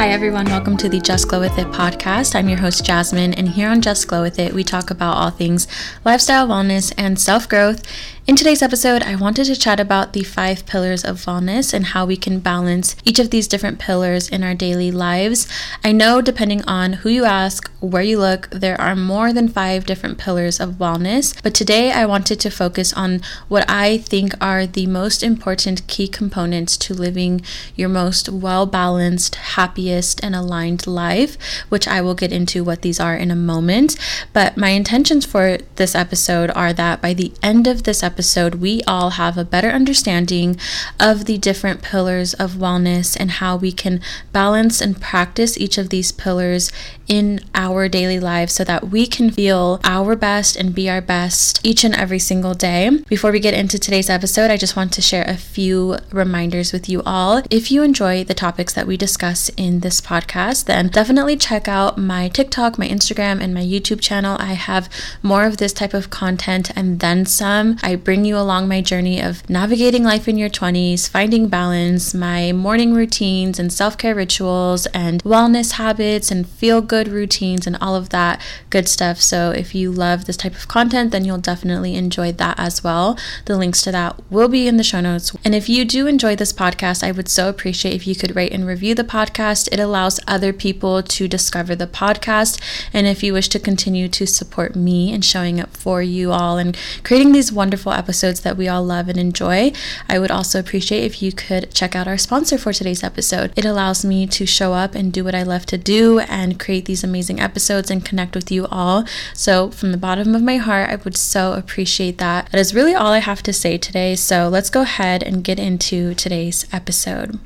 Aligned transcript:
Hi, 0.00 0.08
everyone. 0.08 0.46
Welcome 0.46 0.78
to 0.78 0.88
the 0.88 0.98
Just 0.98 1.28
Glow 1.28 1.40
With 1.40 1.58
It 1.58 1.66
podcast. 1.66 2.34
I'm 2.34 2.48
your 2.48 2.56
host, 2.56 2.86
Jasmine, 2.86 3.34
and 3.34 3.50
here 3.50 3.68
on 3.68 3.82
Just 3.82 4.08
Glow 4.08 4.22
With 4.22 4.38
It, 4.38 4.54
we 4.54 4.64
talk 4.64 4.90
about 4.90 5.18
all 5.18 5.28
things 5.28 5.68
lifestyle, 6.06 6.48
wellness, 6.48 6.90
and 6.96 7.20
self 7.20 7.46
growth. 7.46 7.82
In 8.30 8.36
today's 8.36 8.62
episode, 8.62 9.02
I 9.02 9.16
wanted 9.16 9.46
to 9.46 9.56
chat 9.56 9.80
about 9.80 10.12
the 10.12 10.22
five 10.22 10.64
pillars 10.64 11.04
of 11.04 11.16
wellness 11.24 11.74
and 11.74 11.86
how 11.86 12.06
we 12.06 12.16
can 12.16 12.38
balance 12.38 12.94
each 13.04 13.18
of 13.18 13.30
these 13.30 13.48
different 13.48 13.80
pillars 13.80 14.28
in 14.28 14.44
our 14.44 14.54
daily 14.54 14.92
lives. 14.92 15.48
I 15.82 15.90
know, 15.90 16.20
depending 16.22 16.62
on 16.62 16.92
who 16.92 17.08
you 17.08 17.24
ask, 17.24 17.68
where 17.80 18.04
you 18.04 18.20
look, 18.20 18.48
there 18.50 18.80
are 18.80 18.94
more 18.94 19.32
than 19.32 19.48
five 19.48 19.84
different 19.84 20.16
pillars 20.16 20.60
of 20.60 20.74
wellness, 20.74 21.34
but 21.42 21.54
today 21.54 21.90
I 21.90 22.06
wanted 22.06 22.38
to 22.38 22.50
focus 22.50 22.92
on 22.92 23.20
what 23.48 23.68
I 23.68 23.98
think 23.98 24.32
are 24.40 24.64
the 24.64 24.86
most 24.86 25.24
important 25.24 25.84
key 25.88 26.06
components 26.06 26.76
to 26.76 26.94
living 26.94 27.40
your 27.74 27.88
most 27.88 28.28
well 28.28 28.64
balanced, 28.64 29.34
happiest, 29.34 30.22
and 30.22 30.36
aligned 30.36 30.86
life, 30.86 31.36
which 31.68 31.88
I 31.88 32.00
will 32.00 32.14
get 32.14 32.30
into 32.30 32.62
what 32.62 32.82
these 32.82 33.00
are 33.00 33.16
in 33.16 33.32
a 33.32 33.36
moment. 33.36 33.96
But 34.32 34.56
my 34.56 34.68
intentions 34.68 35.26
for 35.26 35.58
this 35.74 35.96
episode 35.96 36.52
are 36.54 36.72
that 36.74 37.02
by 37.02 37.12
the 37.12 37.32
end 37.42 37.66
of 37.66 37.82
this 37.82 38.04
episode, 38.04 38.19
episode, 38.20 38.56
we 38.56 38.82
all 38.86 39.10
have 39.16 39.38
a 39.38 39.46
better 39.46 39.70
understanding 39.70 40.54
of 41.00 41.24
the 41.24 41.38
different 41.38 41.80
pillars 41.80 42.34
of 42.34 42.52
wellness 42.52 43.16
and 43.18 43.30
how 43.30 43.56
we 43.56 43.72
can 43.72 43.98
balance 44.30 44.82
and 44.82 45.00
practice 45.00 45.56
each 45.56 45.78
of 45.78 45.88
these 45.88 46.12
pillars 46.12 46.70
in 47.08 47.40
our 47.54 47.88
daily 47.88 48.20
lives 48.20 48.52
so 48.52 48.62
that 48.62 48.88
we 48.88 49.04
can 49.04 49.30
feel 49.30 49.80
our 49.82 50.14
best 50.14 50.54
and 50.54 50.74
be 50.74 50.88
our 50.88 51.00
best 51.00 51.58
each 51.64 51.82
and 51.82 51.94
every 51.94 52.18
single 52.18 52.54
day. 52.54 52.88
Before 53.08 53.32
we 53.32 53.40
get 53.40 53.52
into 53.52 53.78
today's 53.78 54.08
episode, 54.08 54.50
I 54.50 54.56
just 54.56 54.76
want 54.76 54.92
to 54.92 55.02
share 55.02 55.24
a 55.26 55.36
few 55.36 55.96
reminders 56.12 56.72
with 56.72 56.88
you 56.88 57.02
all. 57.04 57.42
If 57.50 57.72
you 57.72 57.82
enjoy 57.82 58.22
the 58.22 58.34
topics 58.34 58.74
that 58.74 58.86
we 58.86 58.96
discuss 58.96 59.48
in 59.56 59.80
this 59.80 60.00
podcast, 60.00 60.66
then 60.66 60.88
definitely 60.88 61.36
check 61.36 61.66
out 61.66 61.98
my 61.98 62.28
TikTok, 62.28 62.78
my 62.78 62.86
Instagram, 62.86 63.40
and 63.40 63.52
my 63.52 63.62
YouTube 63.62 64.00
channel. 64.00 64.36
I 64.38 64.52
have 64.52 64.88
more 65.22 65.44
of 65.44 65.56
this 65.56 65.72
type 65.72 65.94
of 65.94 66.10
content 66.10 66.70
and 66.76 67.00
then 67.00 67.26
some. 67.26 67.78
I 67.82 67.96
bring 68.10 68.24
you 68.24 68.36
along 68.36 68.66
my 68.66 68.80
journey 68.80 69.22
of 69.22 69.48
navigating 69.48 70.02
life 70.02 70.26
in 70.26 70.36
your 70.36 70.50
20s, 70.50 71.08
finding 71.08 71.46
balance, 71.46 72.12
my 72.12 72.50
morning 72.50 72.92
routines 72.92 73.56
and 73.56 73.72
self 73.72 73.96
care 73.96 74.16
rituals, 74.16 74.86
and 74.86 75.22
wellness 75.22 75.74
habits 75.74 76.28
and 76.28 76.48
feel 76.48 76.80
good 76.80 77.06
routines 77.06 77.68
and 77.68 77.78
all 77.80 77.94
of 77.94 78.08
that 78.08 78.42
good 78.68 78.88
stuff. 78.88 79.20
So, 79.20 79.52
if 79.52 79.76
you 79.76 79.92
love 79.92 80.24
this 80.24 80.36
type 80.36 80.56
of 80.56 80.66
content, 80.66 81.12
then 81.12 81.24
you'll 81.24 81.38
definitely 81.38 81.94
enjoy 81.94 82.32
that 82.32 82.58
as 82.58 82.82
well. 82.82 83.16
The 83.44 83.56
links 83.56 83.80
to 83.82 83.92
that 83.92 84.20
will 84.28 84.48
be 84.48 84.66
in 84.66 84.76
the 84.76 84.82
show 84.82 85.00
notes. 85.00 85.30
And 85.44 85.54
if 85.54 85.68
you 85.68 85.84
do 85.84 86.08
enjoy 86.08 86.34
this 86.34 86.52
podcast, 86.52 87.04
I 87.04 87.12
would 87.12 87.28
so 87.28 87.48
appreciate 87.48 87.94
if 87.94 88.08
you 88.08 88.16
could 88.16 88.34
rate 88.34 88.52
and 88.52 88.66
review 88.66 88.96
the 88.96 89.04
podcast. 89.04 89.68
It 89.70 89.78
allows 89.78 90.18
other 90.26 90.52
people 90.52 91.00
to 91.00 91.28
discover 91.28 91.76
the 91.76 91.86
podcast. 91.86 92.60
And 92.92 93.06
if 93.06 93.22
you 93.22 93.32
wish 93.34 93.48
to 93.50 93.60
continue 93.60 94.08
to 94.08 94.26
support 94.26 94.74
me 94.74 95.12
and 95.12 95.24
showing 95.24 95.60
up 95.60 95.76
for 95.76 96.02
you 96.02 96.32
all 96.32 96.58
and 96.58 96.76
creating 97.04 97.30
these 97.30 97.52
wonderful 97.52 97.89
episodes 97.92 98.40
that 98.40 98.56
we 98.56 98.68
all 98.68 98.84
love 98.84 99.08
and 99.08 99.18
enjoy. 99.18 99.72
I 100.08 100.18
would 100.18 100.30
also 100.30 100.58
appreciate 100.58 101.04
if 101.04 101.22
you 101.22 101.32
could 101.32 101.72
check 101.72 101.94
out 101.94 102.08
our 102.08 102.18
sponsor 102.18 102.58
for 102.58 102.72
today's 102.72 103.02
episode. 103.02 103.52
It 103.56 103.64
allows 103.64 104.04
me 104.04 104.26
to 104.28 104.46
show 104.46 104.74
up 104.74 104.94
and 104.94 105.12
do 105.12 105.24
what 105.24 105.34
I 105.34 105.42
love 105.42 105.66
to 105.66 105.78
do 105.78 106.20
and 106.20 106.60
create 106.60 106.84
these 106.86 107.04
amazing 107.04 107.40
episodes 107.40 107.90
and 107.90 108.04
connect 108.04 108.34
with 108.34 108.50
you 108.50 108.66
all. 108.66 109.04
So, 109.34 109.70
from 109.70 109.92
the 109.92 109.98
bottom 109.98 110.34
of 110.34 110.42
my 110.42 110.56
heart, 110.56 110.90
I 110.90 110.96
would 110.96 111.16
so 111.16 111.52
appreciate 111.52 112.18
that. 112.18 112.50
That 112.50 112.58
is 112.58 112.74
really 112.74 112.94
all 112.94 113.12
I 113.12 113.18
have 113.18 113.42
to 113.44 113.52
say 113.52 113.78
today. 113.78 114.16
So, 114.16 114.48
let's 114.48 114.70
go 114.70 114.82
ahead 114.82 115.22
and 115.22 115.44
get 115.44 115.58
into 115.58 116.14
today's 116.14 116.66
episode. 116.72 117.38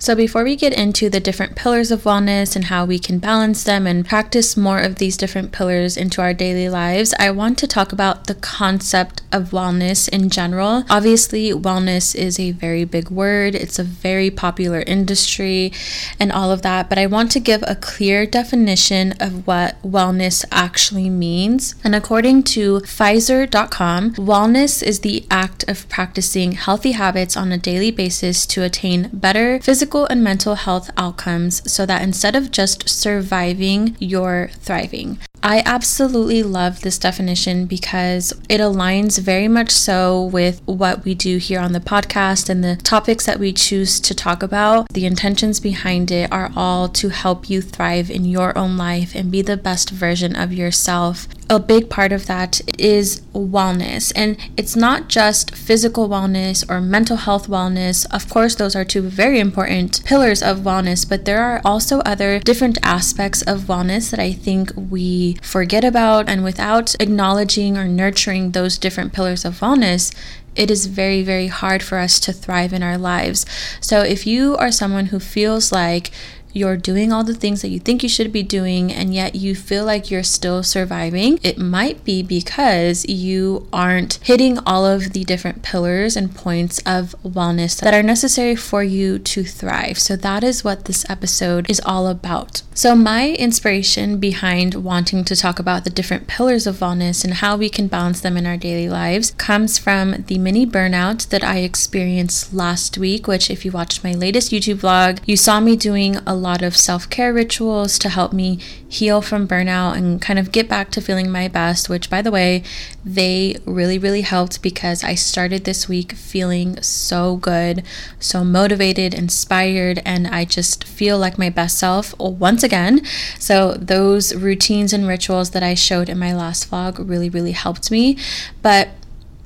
So, 0.00 0.14
before 0.14 0.44
we 0.44 0.54
get 0.54 0.72
into 0.72 1.10
the 1.10 1.18
different 1.18 1.56
pillars 1.56 1.90
of 1.90 2.04
wellness 2.04 2.54
and 2.54 2.66
how 2.66 2.84
we 2.84 3.00
can 3.00 3.18
balance 3.18 3.64
them 3.64 3.84
and 3.84 4.06
practice 4.06 4.56
more 4.56 4.78
of 4.78 4.94
these 4.96 5.16
different 5.16 5.50
pillars 5.50 5.96
into 5.96 6.22
our 6.22 6.32
daily 6.32 6.68
lives, 6.68 7.12
I 7.18 7.32
want 7.32 7.58
to 7.58 7.66
talk 7.66 7.92
about 7.92 8.28
the 8.28 8.36
concept 8.36 9.22
of 9.32 9.50
wellness 9.50 10.08
in 10.08 10.30
general. 10.30 10.84
Obviously, 10.88 11.50
wellness 11.50 12.14
is 12.14 12.38
a 12.38 12.52
very 12.52 12.84
big 12.84 13.10
word, 13.10 13.56
it's 13.56 13.80
a 13.80 13.84
very 13.84 14.30
popular 14.30 14.84
industry 14.86 15.72
and 16.20 16.30
all 16.30 16.52
of 16.52 16.62
that, 16.62 16.88
but 16.88 16.98
I 16.98 17.06
want 17.06 17.32
to 17.32 17.40
give 17.40 17.64
a 17.66 17.74
clear 17.74 18.24
definition 18.24 19.14
of 19.18 19.48
what 19.48 19.82
wellness 19.82 20.44
actually 20.52 21.10
means. 21.10 21.74
And 21.82 21.96
according 21.96 22.44
to 22.54 22.78
Pfizer.com, 22.82 24.14
wellness 24.14 24.80
is 24.80 25.00
the 25.00 25.26
act 25.28 25.68
of 25.68 25.88
practicing 25.88 26.52
healthy 26.52 26.92
habits 26.92 27.36
on 27.36 27.50
a 27.50 27.58
daily 27.58 27.90
basis 27.90 28.46
to 28.46 28.62
attain 28.62 29.10
better 29.12 29.58
physical 29.60 29.87
physical 29.88 30.06
and 30.10 30.22
mental 30.22 30.54
health 30.54 30.90
outcomes 30.98 31.62
so 31.70 31.86
that 31.86 32.02
instead 32.02 32.36
of 32.36 32.50
just 32.50 32.86
surviving, 32.86 33.96
you're 33.98 34.50
thriving. 34.60 35.18
I 35.42 35.62
absolutely 35.64 36.42
love 36.42 36.82
this 36.82 36.98
definition 36.98 37.64
because 37.64 38.32
it 38.50 38.60
aligns 38.60 39.18
very 39.18 39.48
much 39.48 39.70
so 39.70 40.24
with 40.24 40.60
what 40.66 41.04
we 41.04 41.14
do 41.14 41.38
here 41.38 41.60
on 41.60 41.72
the 41.72 41.80
podcast 41.80 42.50
and 42.50 42.62
the 42.62 42.76
topics 42.76 43.24
that 43.24 43.38
we 43.38 43.52
choose 43.52 43.98
to 44.00 44.14
talk 44.14 44.42
about. 44.42 44.88
The 44.92 45.06
intentions 45.06 45.58
behind 45.58 46.10
it 46.10 46.30
are 46.30 46.50
all 46.54 46.88
to 46.88 47.08
help 47.08 47.48
you 47.48 47.62
thrive 47.62 48.10
in 48.10 48.26
your 48.26 48.58
own 48.58 48.76
life 48.76 49.14
and 49.14 49.30
be 49.30 49.40
the 49.40 49.56
best 49.56 49.88
version 49.88 50.36
of 50.36 50.52
yourself 50.52 51.28
a 51.50 51.58
big 51.58 51.88
part 51.88 52.12
of 52.12 52.26
that 52.26 52.60
is 52.78 53.20
wellness. 53.32 54.12
And 54.14 54.36
it's 54.56 54.76
not 54.76 55.08
just 55.08 55.54
physical 55.54 56.08
wellness 56.08 56.68
or 56.68 56.80
mental 56.80 57.16
health 57.16 57.48
wellness. 57.48 58.06
Of 58.12 58.28
course, 58.28 58.54
those 58.54 58.76
are 58.76 58.84
two 58.84 59.02
very 59.02 59.40
important 59.40 60.04
pillars 60.04 60.42
of 60.42 60.58
wellness, 60.58 61.08
but 61.08 61.24
there 61.24 61.42
are 61.42 61.62
also 61.64 62.00
other 62.00 62.38
different 62.40 62.78
aspects 62.82 63.42
of 63.42 63.62
wellness 63.62 64.10
that 64.10 64.20
I 64.20 64.32
think 64.32 64.72
we 64.76 65.38
forget 65.42 65.84
about. 65.84 66.28
And 66.28 66.44
without 66.44 66.94
acknowledging 67.00 67.78
or 67.78 67.88
nurturing 67.88 68.50
those 68.50 68.76
different 68.76 69.12
pillars 69.12 69.44
of 69.44 69.60
wellness, 69.60 70.14
it 70.54 70.70
is 70.70 70.86
very, 70.86 71.22
very 71.22 71.46
hard 71.46 71.82
for 71.82 71.98
us 71.98 72.18
to 72.20 72.32
thrive 72.32 72.72
in 72.72 72.82
our 72.82 72.98
lives. 72.98 73.46
So, 73.80 74.00
if 74.00 74.26
you 74.26 74.56
are 74.56 74.72
someone 74.72 75.06
who 75.06 75.20
feels 75.20 75.70
like 75.70 76.10
you're 76.52 76.76
doing 76.76 77.12
all 77.12 77.24
the 77.24 77.34
things 77.34 77.62
that 77.62 77.68
you 77.68 77.78
think 77.78 78.02
you 78.02 78.08
should 78.08 78.32
be 78.32 78.42
doing, 78.42 78.92
and 78.92 79.14
yet 79.14 79.34
you 79.34 79.54
feel 79.54 79.84
like 79.84 80.10
you're 80.10 80.22
still 80.22 80.62
surviving, 80.62 81.38
it 81.42 81.58
might 81.58 82.04
be 82.04 82.22
because 82.22 83.06
you 83.08 83.66
aren't 83.72 84.14
hitting 84.22 84.58
all 84.60 84.86
of 84.86 85.12
the 85.12 85.24
different 85.24 85.62
pillars 85.62 86.16
and 86.16 86.34
points 86.34 86.78
of 86.86 87.14
wellness 87.22 87.80
that 87.80 87.94
are 87.94 88.02
necessary 88.02 88.56
for 88.56 88.82
you 88.82 89.18
to 89.18 89.44
thrive. 89.44 89.98
So, 89.98 90.16
that 90.16 90.42
is 90.42 90.64
what 90.64 90.86
this 90.86 91.08
episode 91.08 91.70
is 91.70 91.80
all 91.84 92.06
about. 92.06 92.62
So, 92.74 92.94
my 92.94 93.30
inspiration 93.30 94.18
behind 94.18 94.74
wanting 94.76 95.24
to 95.24 95.36
talk 95.36 95.58
about 95.58 95.84
the 95.84 95.90
different 95.90 96.26
pillars 96.26 96.66
of 96.66 96.76
wellness 96.76 97.24
and 97.24 97.34
how 97.34 97.56
we 97.56 97.68
can 97.68 97.88
balance 97.88 98.20
them 98.20 98.36
in 98.36 98.46
our 98.46 98.56
daily 98.56 98.88
lives 98.88 99.32
comes 99.32 99.78
from 99.78 100.24
the 100.28 100.38
mini 100.38 100.64
burnout 100.66 101.28
that 101.28 101.44
I 101.44 101.58
experienced 101.58 102.54
last 102.54 102.96
week, 102.96 103.26
which, 103.26 103.50
if 103.50 103.64
you 103.64 103.72
watched 103.72 104.04
my 104.04 104.12
latest 104.12 104.52
YouTube 104.52 104.76
vlog, 104.76 105.18
you 105.26 105.36
saw 105.36 105.60
me 105.60 105.76
doing 105.76 106.16
a 106.26 106.37
lot 106.38 106.62
of 106.62 106.76
self 106.76 107.10
care 107.10 107.32
rituals 107.32 107.98
to 107.98 108.08
help 108.08 108.32
me 108.32 108.58
heal 108.88 109.20
from 109.20 109.46
burnout 109.46 109.96
and 109.96 110.20
kind 110.22 110.38
of 110.38 110.52
get 110.52 110.68
back 110.68 110.90
to 110.92 111.00
feeling 111.00 111.30
my 111.30 111.48
best, 111.48 111.88
which, 111.88 112.08
by 112.08 112.22
the 112.22 112.30
way, 112.30 112.62
they 113.04 113.56
really, 113.64 113.98
really 113.98 114.22
helped 114.22 114.62
because 114.62 115.04
I 115.04 115.14
started 115.14 115.64
this 115.64 115.88
week 115.88 116.12
feeling 116.12 116.80
so 116.82 117.36
good, 117.36 117.82
so 118.18 118.44
motivated, 118.44 119.12
inspired, 119.12 120.00
and 120.04 120.26
I 120.26 120.44
just 120.44 120.84
feel 120.84 121.18
like 121.18 121.38
my 121.38 121.50
best 121.50 121.78
self 121.78 122.18
once 122.18 122.62
again. 122.62 123.04
So, 123.38 123.74
those 123.74 124.34
routines 124.34 124.92
and 124.92 125.06
rituals 125.06 125.50
that 125.50 125.62
I 125.62 125.74
showed 125.74 126.08
in 126.08 126.18
my 126.18 126.32
last 126.32 126.70
vlog 126.70 127.08
really, 127.08 127.28
really 127.28 127.52
helped 127.52 127.90
me. 127.90 128.16
But 128.62 128.88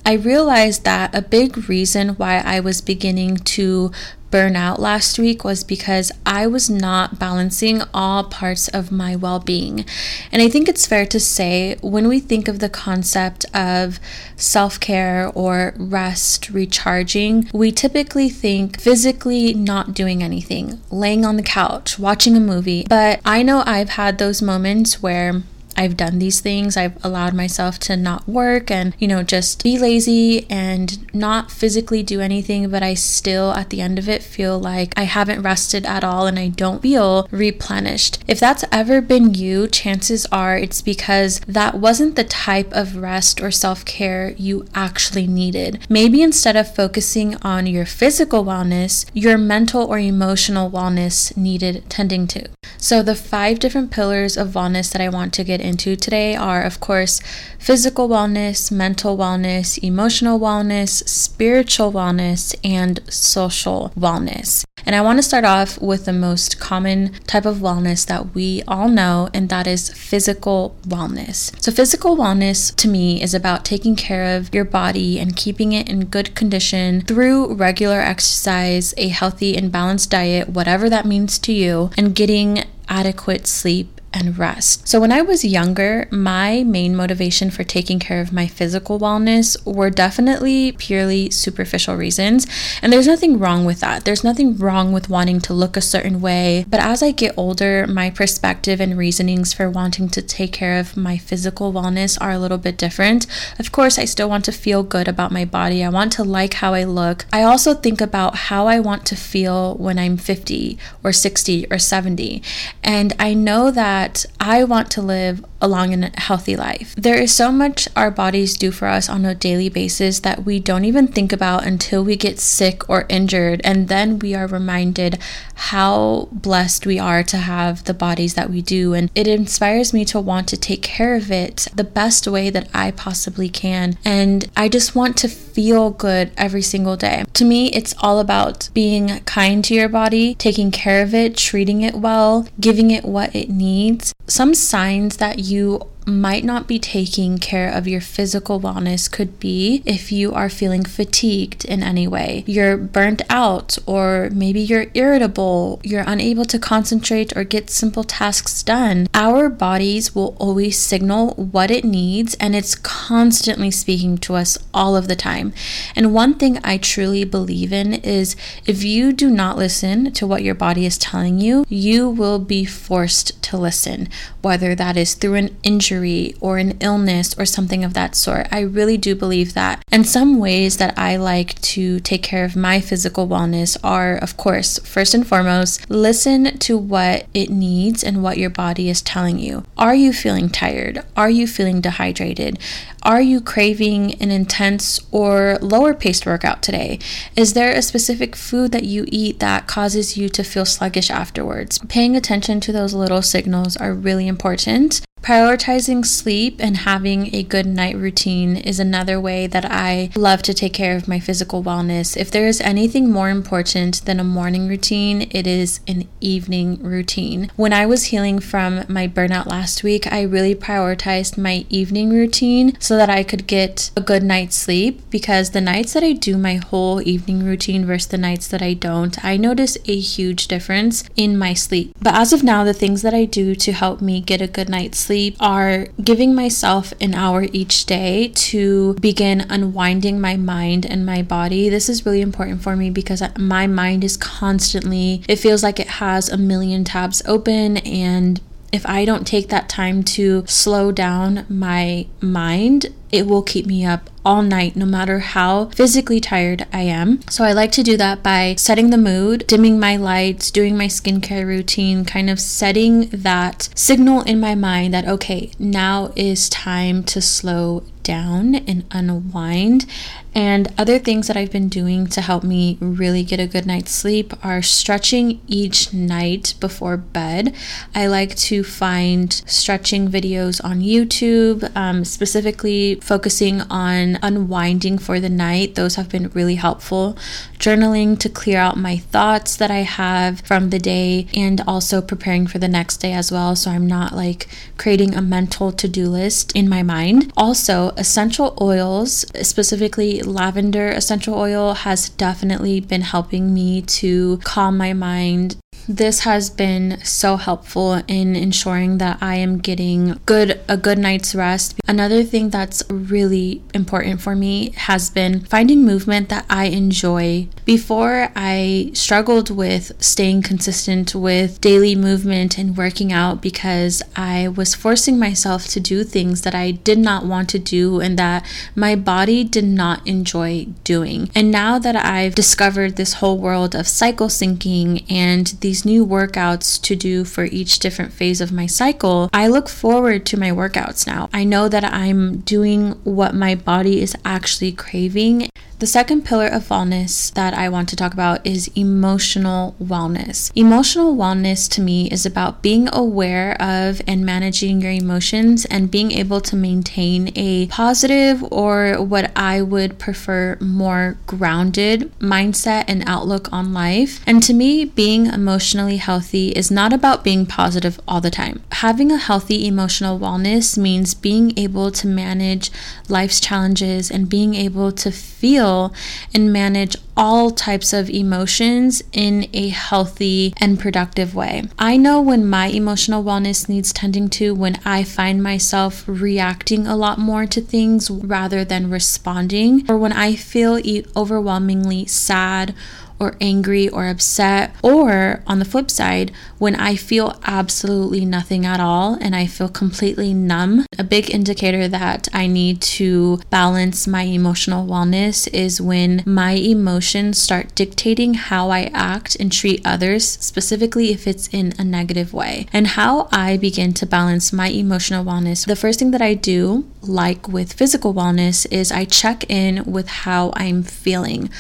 I 0.05 0.15
realized 0.15 0.85
that 0.85 1.15
a 1.15 1.23
big 1.23 1.69
reason 1.69 2.11
why 2.11 2.39
I 2.39 2.59
was 2.61 2.81
beginning 2.81 3.37
to 3.37 3.93
burnout 4.33 4.79
last 4.79 5.19
week 5.19 5.45
was 5.45 5.63
because 5.63 6.11
I 6.27 6.47
was 6.49 6.69
not 6.69 7.19
balancing 7.19 7.83
all 7.95 8.25
parts 8.25 8.67
of 8.69 8.91
my 8.91 9.15
well 9.15 9.39
being. 9.39 9.85
And 10.33 10.43
I 10.43 10.49
think 10.49 10.69
it's 10.69 10.87
fair 10.87 11.07
to 11.07 11.21
say 11.21 11.77
when 11.83 12.09
we 12.09 12.19
think 12.19 12.49
of 12.49 12.59
the 12.59 12.69
concept 12.69 13.45
of 13.55 14.01
self 14.37 14.81
care 14.81 15.31
or 15.35 15.75
rest, 15.77 16.51
recharging, 16.51 17.49
we 17.53 17.71
typically 17.71 18.29
think 18.29 18.81
physically 18.81 19.55
not 19.55 19.95
doing 19.95 20.23
anything, 20.23 20.81
laying 20.91 21.25
on 21.25 21.37
the 21.37 21.43
couch, 21.43 21.99
watching 21.99 22.37
a 22.37 22.41
movie. 22.41 22.87
But 22.89 23.21
I 23.25 23.43
know 23.43 23.63
I've 23.67 23.91
had 23.91 24.19
those 24.19 24.43
moments 24.43 25.03
where 25.03 25.43
I've 25.77 25.97
done 25.97 26.19
these 26.19 26.41
things. 26.41 26.77
I've 26.77 27.03
allowed 27.05 27.35
myself 27.35 27.79
to 27.81 27.97
not 27.97 28.29
work 28.29 28.71
and, 28.71 28.95
you 28.99 29.09
know, 29.09 29.23
just 29.23 29.63
be 29.63 29.79
lazy 29.79 30.47
and 30.51 31.15
not 31.15 31.51
physically 31.51 32.03
do 32.03 32.21
anything, 32.21 32.71
but 32.71 32.83
I 32.83 32.95
still 32.95 33.53
at 33.53 33.71
the 33.71 33.81
end 33.81 33.99
of 33.99 34.09
it 34.09 34.23
feel 34.23 34.59
like 34.59 34.93
I 34.97 35.05
haven't 35.05 35.43
rested 35.43 35.87
at 35.87 36.05
all 36.05 36.27
and 36.27 36.39
I 36.39 36.49
don't 36.49 36.83
feel 36.83 37.29
replenished. 37.31 38.23
If 38.27 38.41
that's 38.41 38.65
ever 38.71 39.01
been 39.01 39.35
you, 39.35 39.69
chances 39.69 40.27
are 40.27 40.57
it's 40.57 40.83
because 40.83 41.41
that 41.41 41.77
wasn't 41.77 42.17
the 42.17 42.25
type 42.25 42.73
of 42.73 42.97
rest 42.97 43.41
or 43.41 43.51
self 43.51 43.85
care 43.85 44.35
you 44.37 44.67
actually 44.75 45.27
needed. 45.27 45.87
Maybe 45.89 46.23
instead 46.23 46.57
of 46.57 46.75
focusing 46.75 47.37
on 47.43 47.67
your 47.67 47.87
physical 47.87 48.45
wellness, 48.45 49.07
your 49.15 49.39
mental 49.39 49.85
or 49.85 49.99
emotional 49.99 50.71
wellness 50.71 51.37
needed 51.37 51.89
tending 51.89 52.27
to. 52.29 52.49
So, 52.77 53.03
the 53.03 53.15
five 53.15 53.59
different 53.59 53.91
pillars 53.91 54.37
of 54.37 54.49
wellness 54.49 54.93
that 54.93 55.01
I 55.01 55.09
want 55.09 55.33
to 55.35 55.45
get 55.45 55.61
into 55.63 55.97
today 55.97 56.35
are, 56.35 56.63
of 56.63 56.81
course, 56.81 57.21
physical 57.59 58.09
wellness, 58.09 58.71
mental 58.71 59.17
wellness, 59.17 59.83
emotional 59.83 60.39
wellness, 60.39 61.09
spiritual 61.09 61.93
wellness, 61.93 62.55
and 62.65 63.01
social 63.09 63.93
wellness. 63.97 64.65
And 64.85 64.97
I 64.97 65.01
want 65.01 65.19
to 65.19 65.23
start 65.23 65.45
off 65.45 65.81
with 65.81 66.07
the 66.07 66.13
most 66.13 66.59
common 66.59 67.13
type 67.27 67.47
of 67.47 67.59
wellness 67.59 68.05
that 68.07 68.35
we 68.35 68.63
all 68.67 68.89
know, 68.89 69.29
and 69.33 69.49
that 69.49 69.67
is 69.67 69.91
physical 69.91 70.77
wellness. 70.83 71.53
So, 71.63 71.71
physical 71.71 72.17
wellness 72.17 72.75
to 72.77 72.89
me 72.89 73.23
is 73.23 73.33
about 73.33 73.65
taking 73.65 73.95
care 73.95 74.37
of 74.37 74.53
your 74.53 74.65
body 74.65 75.21
and 75.21 75.37
keeping 75.37 75.73
it 75.73 75.89
in 75.89 76.07
good 76.07 76.35
condition 76.35 77.03
through 77.03 77.55
regular 77.55 78.01
exercise, 78.01 78.93
a 78.97 79.09
healthy 79.09 79.57
and 79.57 79.71
balanced 79.71 80.11
diet, 80.11 80.49
whatever 80.49 80.91
that 80.91 81.07
means 81.07 81.39
to 81.39 81.53
you, 81.53 81.91
and 81.97 82.15
getting 82.15 82.65
adequate 82.89 83.47
sleep 83.47 84.01
and 84.13 84.39
rest. 84.39 84.87
So, 84.87 85.01
when 85.01 85.13
I 85.13 85.23
was 85.23 85.45
younger, 85.45 86.07
my 86.11 86.63
main 86.63 86.95
motivation 86.95 87.51
for 87.51 87.65
taking 87.65 87.99
care 87.99 88.21
of 88.21 88.33
my 88.33 88.47
physical 88.47 88.99
wellness 88.99 89.57
were 89.67 89.91
definitely 89.91 90.73
purely 90.73 91.31
superficial 91.31 91.97
reasons. 91.97 92.47
And 92.83 92.93
there's 92.93 93.07
nothing 93.07 93.39
wrong 93.39 93.65
with 93.65 93.81
that. 93.81 94.05
There's 94.05 94.25
nothing 94.25 94.57
wrong 94.57 94.93
with 94.93 95.09
wanting 95.09 95.41
to 95.43 95.55
look 95.55 95.77
a 95.77 95.81
certain 95.81 96.21
way. 96.21 96.65
But 96.69 96.81
as 96.81 97.03
I 97.03 97.11
get 97.11 97.35
older, 97.37 97.87
my 97.87 98.11
perspective 98.11 98.81
and 98.81 98.99
reasonings 98.99 99.53
for 99.53 99.71
wanting 99.71 100.09
to 100.11 100.23
take 100.23 100.53
care 100.53 100.79
of 100.79 100.97
my 100.97 101.19
physical 101.19 101.73
wellness 101.73 102.19
are 102.21 102.31
a 102.31 102.39
little 102.39 102.59
bit 102.59 102.77
different. 102.77 103.27
Of 103.59 103.73
course, 103.73 103.99
I 103.99 104.05
still 104.05 104.29
want 104.29 104.45
to 104.47 104.53
feel 104.53 104.83
good 104.83 105.09
about 105.09 105.33
my 105.33 105.45
body, 105.45 105.83
I 105.85 105.89
want 105.89 106.13
to 106.13 106.25
like 106.25 106.55
how 106.55 106.75
I 106.75 106.85
look. 106.85 107.25
I 107.33 107.43
also 107.43 107.75
think 107.75 108.01
about 108.01 108.35
how 108.35 108.67
I 108.67 108.81
want 108.81 109.07
to 109.07 109.17
feel 109.17 109.75
when 109.77 109.99
I'm 109.99 110.17
50 110.17 110.79
or 111.03 111.13
60 111.13 111.67
or 111.71 111.79
70. 111.79 112.43
And 112.83 113.13
I 113.19 113.35
know 113.35 113.71
that 113.71 114.02
that 114.03 114.27
I 114.41 114.65
want 114.65 114.91
to 114.93 115.01
live 115.01 115.45
a 115.63 115.69
long 115.69 115.95
and 115.95 116.15
healthy 116.19 116.57
life. 116.57 116.95
There 116.97 117.19
is 117.19 117.35
so 117.35 117.51
much 117.51 117.89
our 117.97 118.11
bodies 118.11 118.59
do 118.59 118.71
for 118.71 118.89
us 118.89 119.09
on 119.09 119.25
a 119.25 119.35
daily 119.35 119.69
basis 119.69 120.21
that 120.21 120.45
we 120.45 120.61
don't 120.61 120.85
even 120.85 121.07
think 121.07 121.33
about 121.33 121.65
until 121.65 122.05
we 122.05 122.17
get 122.17 122.39
sick 122.41 122.89
or 122.91 123.07
injured. 123.09 123.61
And 123.65 123.89
then 123.89 124.19
we 124.19 124.35
are 124.35 124.47
reminded 124.47 125.19
how 125.55 126.29
blessed 126.33 126.85
we 126.85 126.99
are 126.99 127.23
to 127.23 127.37
have 127.37 127.85
the 127.85 127.95
bodies 127.95 128.35
that 128.35 128.51
we 128.51 128.61
do. 128.61 128.93
And 128.93 129.11
it 129.15 129.29
inspires 129.29 129.93
me 129.93 130.05
to 130.07 130.21
want 130.21 130.49
to 130.49 130.57
take 130.57 130.83
care 130.83 131.15
of 131.15 131.31
it 131.31 131.69
the 131.75 131.85
best 131.85 132.27
way 132.27 132.51
that 132.51 132.69
I 132.75 132.91
possibly 132.91 133.49
can. 133.49 133.97
And 134.05 134.51
I 134.57 134.69
just 134.69 134.97
want 134.97 135.17
to 135.19 135.29
feel 135.29 135.91
good 135.91 136.33
every 136.37 136.63
single 136.63 136.97
day. 136.97 137.25
To 137.35 137.45
me, 137.45 137.69
it's 137.69 137.95
all 138.01 138.19
about 138.19 138.71
being 138.75 139.21
kind 139.21 139.65
to 139.67 139.75
your 139.75 139.89
body, 139.89 140.35
taking 140.35 140.71
care 140.71 141.03
of 141.03 141.15
it, 141.15 141.37
treating 141.37 141.83
it 141.83 141.95
well, 141.95 142.49
giving 142.59 142.91
it 142.91 143.05
what 143.05 143.35
it 143.37 143.51
needs. 143.51 144.15
Some 144.27 144.55
signs 144.55 145.19
that 145.19 145.41
you 145.41 145.52
you 145.53 145.92
might 146.07 146.45
not 146.45 146.67
be 146.67 146.79
taking 146.79 147.39
care 147.39 147.71
of 147.71 147.87
your 147.87 148.01
physical 148.01 148.61
wellness 148.61 149.11
could 149.11 149.39
be 149.39 149.83
if 149.87 150.11
you 150.11 150.33
are 150.33 150.49
feeling 150.49 150.85
fatigued 150.85 151.65
in 151.65 151.83
any 151.83 152.07
way. 152.09 152.45
You're 152.47 152.77
burnt 152.77 153.23
out, 153.31 153.79
or 153.87 154.29
maybe 154.33 154.61
you're 154.61 154.87
irritable, 154.95 155.81
you're 155.85 156.05
unable 156.07 156.45
to 156.47 156.59
concentrate 156.59 157.37
or 157.37 157.45
get 157.45 157.71
simple 157.71 158.05
tasks 158.05 158.63
done. 158.63 159.07
Our 159.15 159.49
bodies 159.49 160.15
will 160.15 160.37
always 160.39 160.79
signal 160.79 161.35
what 161.35 161.71
it 161.71 161.85
needs, 161.85 162.35
and 162.35 162.57
it's 162.57 162.75
constantly 162.75 163.71
speaking 163.71 164.19
to 164.19 164.35
us 164.35 164.59
all 164.75 164.97
of 164.97 165.09
the 165.09 165.17
time. 165.17 165.53
And 165.95 166.15
one 166.15 166.35
thing 166.35 166.59
I 166.65 166.79
truly 166.79 167.25
believe 167.25 167.73
in 167.73 167.95
is 167.95 168.37
if 168.67 168.83
you 168.83 169.13
do 169.13 169.31
not 169.31 169.57
listen 169.57 170.13
to 170.13 170.27
what 170.27 170.43
your 170.43 170.55
body 170.55 170.85
is 170.85 170.99
telling 170.99 171.39
you, 171.39 171.65
you 171.69 172.09
will 172.09 172.39
be 172.39 172.65
forced 172.65 173.41
to 173.43 173.57
listen, 173.57 174.09
whether 174.41 174.75
that 174.75 174.97
is 174.97 175.15
through 175.15 175.35
an 175.35 175.57
injury 175.63 175.92
injury 175.93 176.35
or 176.41 176.59
an 176.59 176.77
illness 176.81 177.35
or 177.39 177.45
something 177.45 177.85
of 177.85 177.95
that 177.95 178.15
sort. 178.17 178.47
I 178.51 178.61
really 178.61 178.97
do 178.97 179.15
believe 179.15 179.55
that. 179.55 179.85
And 179.93 180.07
some 180.07 180.39
ways 180.39 180.79
that 180.79 180.99
I 180.99 181.17
like 181.17 181.61
to 181.63 182.01
take 182.01 182.23
care 182.23 182.45
of 182.45 182.57
my 182.57 182.81
physical 182.81 183.29
wellness 183.29 183.77
are, 183.85 184.17
of 184.17 184.37
course, 184.37 184.79
first 184.81 185.15
and 185.15 185.27
foremost, 185.27 185.89
listen 185.91 186.59
to 186.59 186.79
what 186.79 187.27
it 187.35 187.51
needs 187.51 188.03
and 188.03 188.23
what 188.23 188.39
your 188.39 188.51
body 188.51 188.89
is 188.89 189.03
telling 189.03 189.39
you. 189.39 189.65
Are 189.77 189.95
you 189.95 190.13
feeling 190.13 190.49
tired? 190.49 191.05
Are 191.17 191.31
you 191.31 191.47
feeling 191.47 191.81
dehydrated? 191.81 192.59
Are 193.03 193.21
you 193.21 193.41
craving 193.41 194.15
an 194.23 194.31
intense 194.31 195.01
or 195.11 195.59
lower 195.61 195.93
paced 195.93 196.25
workout 196.25 196.63
today? 196.63 197.01
Is 197.37 197.53
there 197.53 197.73
a 197.73 197.83
specific 197.83 198.37
food 198.37 198.71
that 198.73 198.85
you 198.85 199.05
eat 199.09 199.41
that 199.41 199.67
causes 199.67 200.17
you 200.17 200.29
to 200.31 200.45
feel 200.45 200.65
sluggish 200.65 201.11
afterwards? 201.11 201.81
Paying 201.89 202.17
attention 202.17 202.61
to 202.61 202.73
those 202.73 202.95
little 202.95 203.21
signals 203.21 203.77
are 203.77 203.93
really 203.93 204.29
important. 204.29 205.03
Prioritizing 205.23 206.05
sleep 206.05 206.57
and 206.59 206.79
having 206.79 207.33
a 207.33 207.45
good 207.45 207.65
night 207.65 207.97
routine 207.97 208.57
is 208.57 208.81
another 208.81 209.21
way 209.21 209.47
that 209.47 209.65
I 209.65 210.11
love 210.17 210.43
to 210.43 210.53
take 210.53 210.73
care 210.73 210.97
of 210.97 211.07
my 211.07 211.21
physical 211.21 211.63
wellness. 211.63 212.17
If 212.17 212.33
there 212.33 212.49
is 212.49 212.61
anything 212.61 213.09
more 213.09 213.31
important 213.31 214.05
than 214.05 214.19
a 214.19 214.25
morning 214.25 214.67
routine, 214.67 215.29
it 215.31 215.47
is 215.47 215.79
an 215.87 216.09
evening 216.21 216.83
routine. 216.83 217.53
When 217.55 217.73
I 217.73 217.87
was 217.87 218.07
healing 218.07 218.41
from 218.41 218.85
my 218.89 219.07
burnout 219.07 219.47
last 219.47 219.85
week, 219.85 220.13
I 220.13 220.23
really 220.23 220.57
prioritized 220.57 221.39
my 221.39 221.67
evening 221.69 222.11
routine 222.11 222.77
so 222.81 222.97
that 222.97 223.09
I 223.09 223.23
could 223.23 223.47
get 223.47 223.93
a 223.97 224.01
good 224.01 224.25
night's 224.25 224.57
sleep 224.57 225.09
because 225.09 225.51
the 225.51 225.61
nights 225.61 225.93
that 225.93 226.03
I 226.03 226.15
do 226.15 226.37
my 226.37 226.57
whole 226.57 227.01
evening 227.07 227.45
routine 227.45 227.87
versus 227.87 228.09
the 228.09 228.19
nights 228.19 228.49
that 228.49 228.61
I 228.61 228.75
don't, 228.75 229.25
I 229.25 229.37
notice 229.37 229.79
a 229.87 229.97
huge 230.01 230.49
difference 230.49 231.05
in 231.15 231.39
my 231.39 231.55
sleep. 231.55 231.95
But 232.01 232.17
as 232.17 232.33
of 232.33 232.43
now, 232.43 232.65
the 232.65 232.75
things 232.75 233.03
that 233.03 233.15
I 233.15 233.25
do 233.25 233.55
to 233.55 233.71
help 233.71 234.01
me 234.01 234.21
get 234.21 234.43
a 234.43 234.49
good 234.49 234.69
night's 234.69 234.99
sleep 234.99 235.12
sleep 235.13 235.37
are 235.41 235.89
giving 236.03 236.35
myself 236.35 236.95
an 236.99 237.13
hour 237.13 237.47
each 237.53 237.85
day 237.85 238.29
to 238.35 238.95
begin 238.95 239.43
unwinding 239.51 240.19
my 240.19 240.39
mind 240.39 240.87
and 240.87 241.05
my 241.05 241.21
body. 241.21 241.69
This 241.69 241.91
is 241.91 242.07
really 242.07 242.23
important 242.23 242.63
for 242.63 242.77
me 242.77 242.89
because 242.89 243.23
my 243.37 243.67
mind 243.67 244.05
is 244.05 244.17
constantly, 244.17 245.23
it 245.29 245.37
feels 245.37 245.63
like 245.63 245.79
it 245.79 246.01
has 246.01 246.31
a 246.31 246.39
million 246.39 246.83
tabs 246.83 247.21
open 247.27 247.77
and 247.77 248.41
if 248.73 248.87
I 248.87 249.05
don't 249.05 249.27
take 249.27 249.51
that 249.51 249.69
time 249.69 250.03
to 250.17 250.45
slow 250.47 250.91
down 250.93 251.45
my 251.47 252.07
mind, 252.23 252.87
it 253.13 253.27
will 253.27 253.43
keep 253.43 253.67
me 253.67 253.85
up 253.85 254.09
all 254.25 254.43
night, 254.43 254.77
no 254.77 254.87
matter 254.87 255.19
how 255.19 255.67
physically 255.67 256.21
tired 256.21 256.67
I 256.73 256.83
am. 256.83 257.21
So 257.29 257.45
I 257.45 257.53
like 257.53 257.73
to 257.73 257.83
do 257.83 257.97
that 257.97 258.23
by 258.23 258.55
setting 258.57 258.91
the 258.91 258.97
mood, 258.97 259.47
dimming 259.47 259.79
my 259.79 259.97
lights, 259.97 260.51
doing 260.51 260.77
my 260.77 260.87
skincare 260.87 261.47
routine, 261.47 262.05
kind 262.05 262.31
of 262.31 262.41
setting 262.41 263.09
that 263.09 263.69
signal 263.75 264.23
in 264.23 264.41
my 264.41 264.55
mind 264.55 264.95
that, 264.95 265.07
okay, 265.07 265.51
now 265.59 266.13
is 266.17 266.49
time 266.49 267.03
to 267.05 267.21
slow 267.21 267.83
down 268.03 268.55
and 268.55 268.85
unwind. 268.91 269.87
And 270.35 270.73
other 270.79 270.99
things 270.99 271.29
that 271.29 271.37
I've 271.37 271.53
been 271.53 271.69
doing 271.69 272.07
to 272.09 272.21
help 272.21 272.43
me 272.43 272.79
really 272.81 273.23
get 273.23 273.39
a 273.39 273.47
good 273.47 273.67
night's 273.67 273.93
sleep 273.93 274.33
are 274.45 274.63
stretching 274.63 275.41
each 275.47 275.93
night 275.93 276.55
before 276.59 276.97
bed. 276.97 277.55
I 277.95 278.07
like 278.07 278.35
to 278.37 278.65
find 278.65 279.33
stretching 279.47 280.09
videos 280.09 280.63
on 280.65 280.81
YouTube, 280.81 281.71
um, 281.77 282.05
specifically 282.05 282.97
focusing 283.03 283.61
on 283.63 284.19
unwinding 284.23 284.99
for 284.99 285.21
the 285.21 285.29
night. 285.29 285.75
Those 285.75 285.97
have 285.97 286.09
been 286.09 286.31
really 286.31 286.55
helpful. 286.55 287.17
Journaling 287.59 288.19
to 288.21 288.29
clear 288.29 288.59
out 288.59 288.77
my 288.77 288.97
thoughts 288.97 289.57
that 289.57 289.71
I 289.71 289.83
have 289.83 290.41
from 290.41 290.71
the 290.71 290.79
day 290.79 291.27
and 291.35 291.61
also 291.67 292.01
preparing 292.01 292.47
for 292.47 292.59
the 292.59 292.69
next 292.69 292.99
day 292.99 293.13
as 293.13 293.31
well. 293.31 293.57
So 293.57 293.71
I'm 293.71 293.87
not 293.87 294.15
like 294.15 294.49
creating 294.79 295.15
a 295.15 295.23
mental 295.23 295.73
to 295.73 295.89
do 295.89 296.09
list 296.09 296.55
in 296.55 296.69
my 296.69 296.83
mind. 296.83 297.33
Also, 297.37 297.91
essential 297.97 298.57
oils, 298.61 299.27
specifically 299.47 300.23
lavender 300.23 300.89
essential 300.89 301.35
oil, 301.35 301.75
has 301.75 302.09
definitely 302.11 302.81
been 302.81 303.03
helping 303.03 303.53
me 303.53 303.83
to 303.83 304.39
calm 304.39 304.77
my 304.77 304.93
mind 304.93 305.57
this 305.89 306.21
has 306.21 306.51
been 306.51 306.99
so 307.03 307.37
helpful 307.37 308.03
in 308.09 308.37
ensuring 308.37 308.99
that 308.99 309.19
I 309.21 309.37
am 309.37 309.59
getting 309.59 310.19
good 310.27 310.61
a 310.69 310.77
good 310.77 310.99
night's 310.99 311.35
rest. 311.35 311.75
Another 311.87 312.23
thing 312.23 312.51
that's 312.51 312.83
really 312.89 313.63
important 313.75 314.21
for 314.21 314.35
me 314.35 314.71
has 314.77 315.11
been 315.11 315.41
finding 315.41 315.85
movement 315.85 316.29
that 316.29 316.47
I 316.49 316.67
enjoy. 316.67 317.49
Before 317.65 318.31
I 318.35 318.91
struggled 318.95 319.51
with 319.51 319.93
staying 320.03 320.43
consistent 320.43 321.15
with 321.15 321.61
daily 321.61 321.95
movement 321.95 322.59
and 322.59 322.77
working 322.77 323.13
out 323.13 323.41
because 323.41 324.03
I 324.17 324.49
was 324.49 324.75
forcing 324.75 325.19
myself 325.19 325.67
to 325.69 325.81
do 325.81 326.05
things 326.05 326.43
that 326.43 326.55
I 326.55 326.73
did 326.73 326.99
not 326.99 327.25
want 327.25 327.49
to 327.51 327.59
do 327.59 328.01
and 328.01 328.19
that 328.19 328.47
my 328.75 328.97
body 328.97 329.45
did 329.45 329.65
not 329.65 330.07
enjoy 330.07 330.67
doing. 330.85 331.31
And 331.35 331.51
now 331.51 331.79
that 331.79 331.97
I've 331.97 332.35
discovered 332.35 332.97
this 332.97 333.15
whole 333.15 333.39
world 333.39 333.75
of 333.75 333.87
cycle 333.87 334.29
syncing 334.29 335.05
and 335.11 335.59
these 335.73 335.87
new 335.87 336.05
workouts 336.07 336.79
to 336.83 336.95
do 336.95 337.25
for 337.25 337.45
each 337.47 337.79
different 337.79 338.13
phase 338.13 338.43
of 338.43 338.53
my 338.53 338.67
cycle, 338.67 339.31
I 339.33 339.49
look 339.49 339.71
forward 339.71 340.27
to 340.27 340.37
my 340.37 340.51
workouts 340.51 341.07
now. 341.07 341.31
I 341.33 341.45
know 341.45 341.67
that 341.67 341.83
I'm 341.83 342.41
doing 342.41 342.91
what 343.05 343.35
my 343.35 343.55
body 343.55 344.03
is 344.03 344.15
actually 344.23 344.73
craving 344.73 345.49
the 345.83 345.87
second 345.89 346.25
pillar 346.25 346.47
of 346.47 346.69
wellness 346.69 347.35
that 347.35 347.55
I 347.55 347.69
want 347.69 347.89
to 347.89 347.97
talk 347.97 348.13
about 348.13 348.47
is 348.47 348.71
emotional 348.77 349.75
wellness. 349.83 350.53
Emotional 350.55 351.17
wellness 351.17 351.69
to 351.71 351.81
me 351.81 352.07
is 352.09 352.25
about 352.25 352.63
being 352.63 352.89
aware 352.93 353.61
of 353.61 354.01
and 354.07 354.25
managing 354.25 354.81
your 354.81 354.93
emotions 354.93 355.65
and 355.65 355.91
being 355.91 356.13
able 356.13 356.41
to 356.43 356.55
maintain 356.55 357.33
a 357.35 357.67
positive 357.67 358.45
or 358.53 359.03
what 359.03 359.33
I 359.35 359.61
would 359.61 359.99
prefer 359.99 360.57
more 360.61 361.19
grounded 361.27 362.13
mindset 362.21 362.85
and 362.87 363.03
outlook 363.09 363.53
on 363.53 363.73
life. 363.73 364.21
And 364.25 364.41
to 364.45 364.55
me, 364.55 364.85
being 364.85 365.27
emotionally 365.63 365.99
healthy 365.99 366.49
is 366.49 366.73
not 366.73 366.93
about 366.93 367.23
being 367.23 367.47
positive 367.47 368.01
all 368.09 368.21
the 368.21 368.33
time. 368.33 368.61
Having 368.73 369.13
a 369.13 369.17
healthy 369.17 369.65
emotional 369.65 370.19
wellness 370.19 370.77
means 370.77 371.15
being 371.15 371.57
able 371.57 371.93
to 371.93 372.09
manage 372.09 372.69
life's 373.09 373.39
challenges 373.39 374.11
and 374.11 374.29
being 374.29 374.57
able 374.57 374.91
to 374.91 375.13
feel 375.13 375.95
and 376.35 376.53
manage 376.53 376.97
all 377.17 377.53
types 377.53 377.93
of 377.93 378.11
emotions 378.11 379.05
in 379.13 379.49
a 379.53 379.69
healthy 379.69 380.53
and 380.57 380.81
productive 380.81 381.33
way. 381.33 381.63
I 381.79 381.97
know 381.97 382.21
when 382.21 382.45
my 382.49 382.67
emotional 382.67 383.23
wellness 383.23 383.69
needs 383.69 383.93
tending 383.93 384.29
to 384.31 384.55
when 384.57 384.81
I 384.85 385.05
find 385.05 385.43
myself 385.43 386.03
reacting 386.09 386.89
a 386.89 386.97
lot 386.97 387.19
more 387.19 387.47
to 387.47 387.61
things 387.61 388.11
rather 388.11 388.65
than 388.65 388.91
responding, 388.91 389.89
or 389.89 389.97
when 389.97 390.13
I 390.13 390.35
feel 390.35 390.81
overwhelmingly 391.15 392.07
sad 392.07 392.75
or 393.19 393.37
angry 393.41 393.89
or 393.89 394.09
upset. 394.09 394.75
Or 394.83 395.43
on 395.47 395.59
the 395.59 395.65
flip 395.65 395.91
side, 395.91 396.33
when 396.59 396.77
I 396.77 396.97
feel 396.97 397.39
absolutely 397.45 398.25
nothing 398.25 398.65
at 398.65 398.81
all 398.81 399.19
and 399.21 399.35
I 399.35 399.47
feel 399.47 399.69
completely 399.69 400.35
numb, 400.35 400.87
a 400.99 401.05
big 401.05 401.31
indicator 401.31 401.89
that 401.89 402.29
I 402.33 402.47
need 402.47 402.81
to 402.83 403.41
balance 403.51 404.07
my 404.07 404.23
emotional 404.23 404.87
wellness 404.87 405.49
is 405.53 405.81
when 405.81 406.23
my 406.27 406.53
emotions 406.53 407.39
start 407.39 407.75
dictating 407.75 408.35
how 408.35 408.71
I 408.71 408.91
act 408.95 409.37
and 409.37 409.51
treat 409.51 409.81
others, 409.85 410.27
specifically 410.27 411.11
if 411.11 411.27
it's 411.27 411.49
in 411.49 411.73
a 411.79 411.85
negative 411.85 412.33
way. 412.33 412.67
And 412.73 412.89
how 412.89 413.29
I 413.33 413.57
begin 413.57 413.93
to 413.95 414.07
balance 414.07 414.53
my 414.53 414.69
emotional 414.69 415.25
wellness, 415.25 415.67
the 415.67 415.77
first 415.77 415.99
thing 415.99 416.11
that 416.13 416.23
I 416.23 416.35
do, 416.35 416.89
like 417.03 417.49
with 417.49 417.73
physical 417.73 418.15
wellness, 418.15 418.67
is 418.71 418.93
I 418.93 419.05
check 419.05 419.45
in 419.51 419.85
with 419.85 420.09
how 420.09 420.53
I'm 420.55 420.83
feeling. 420.83 421.51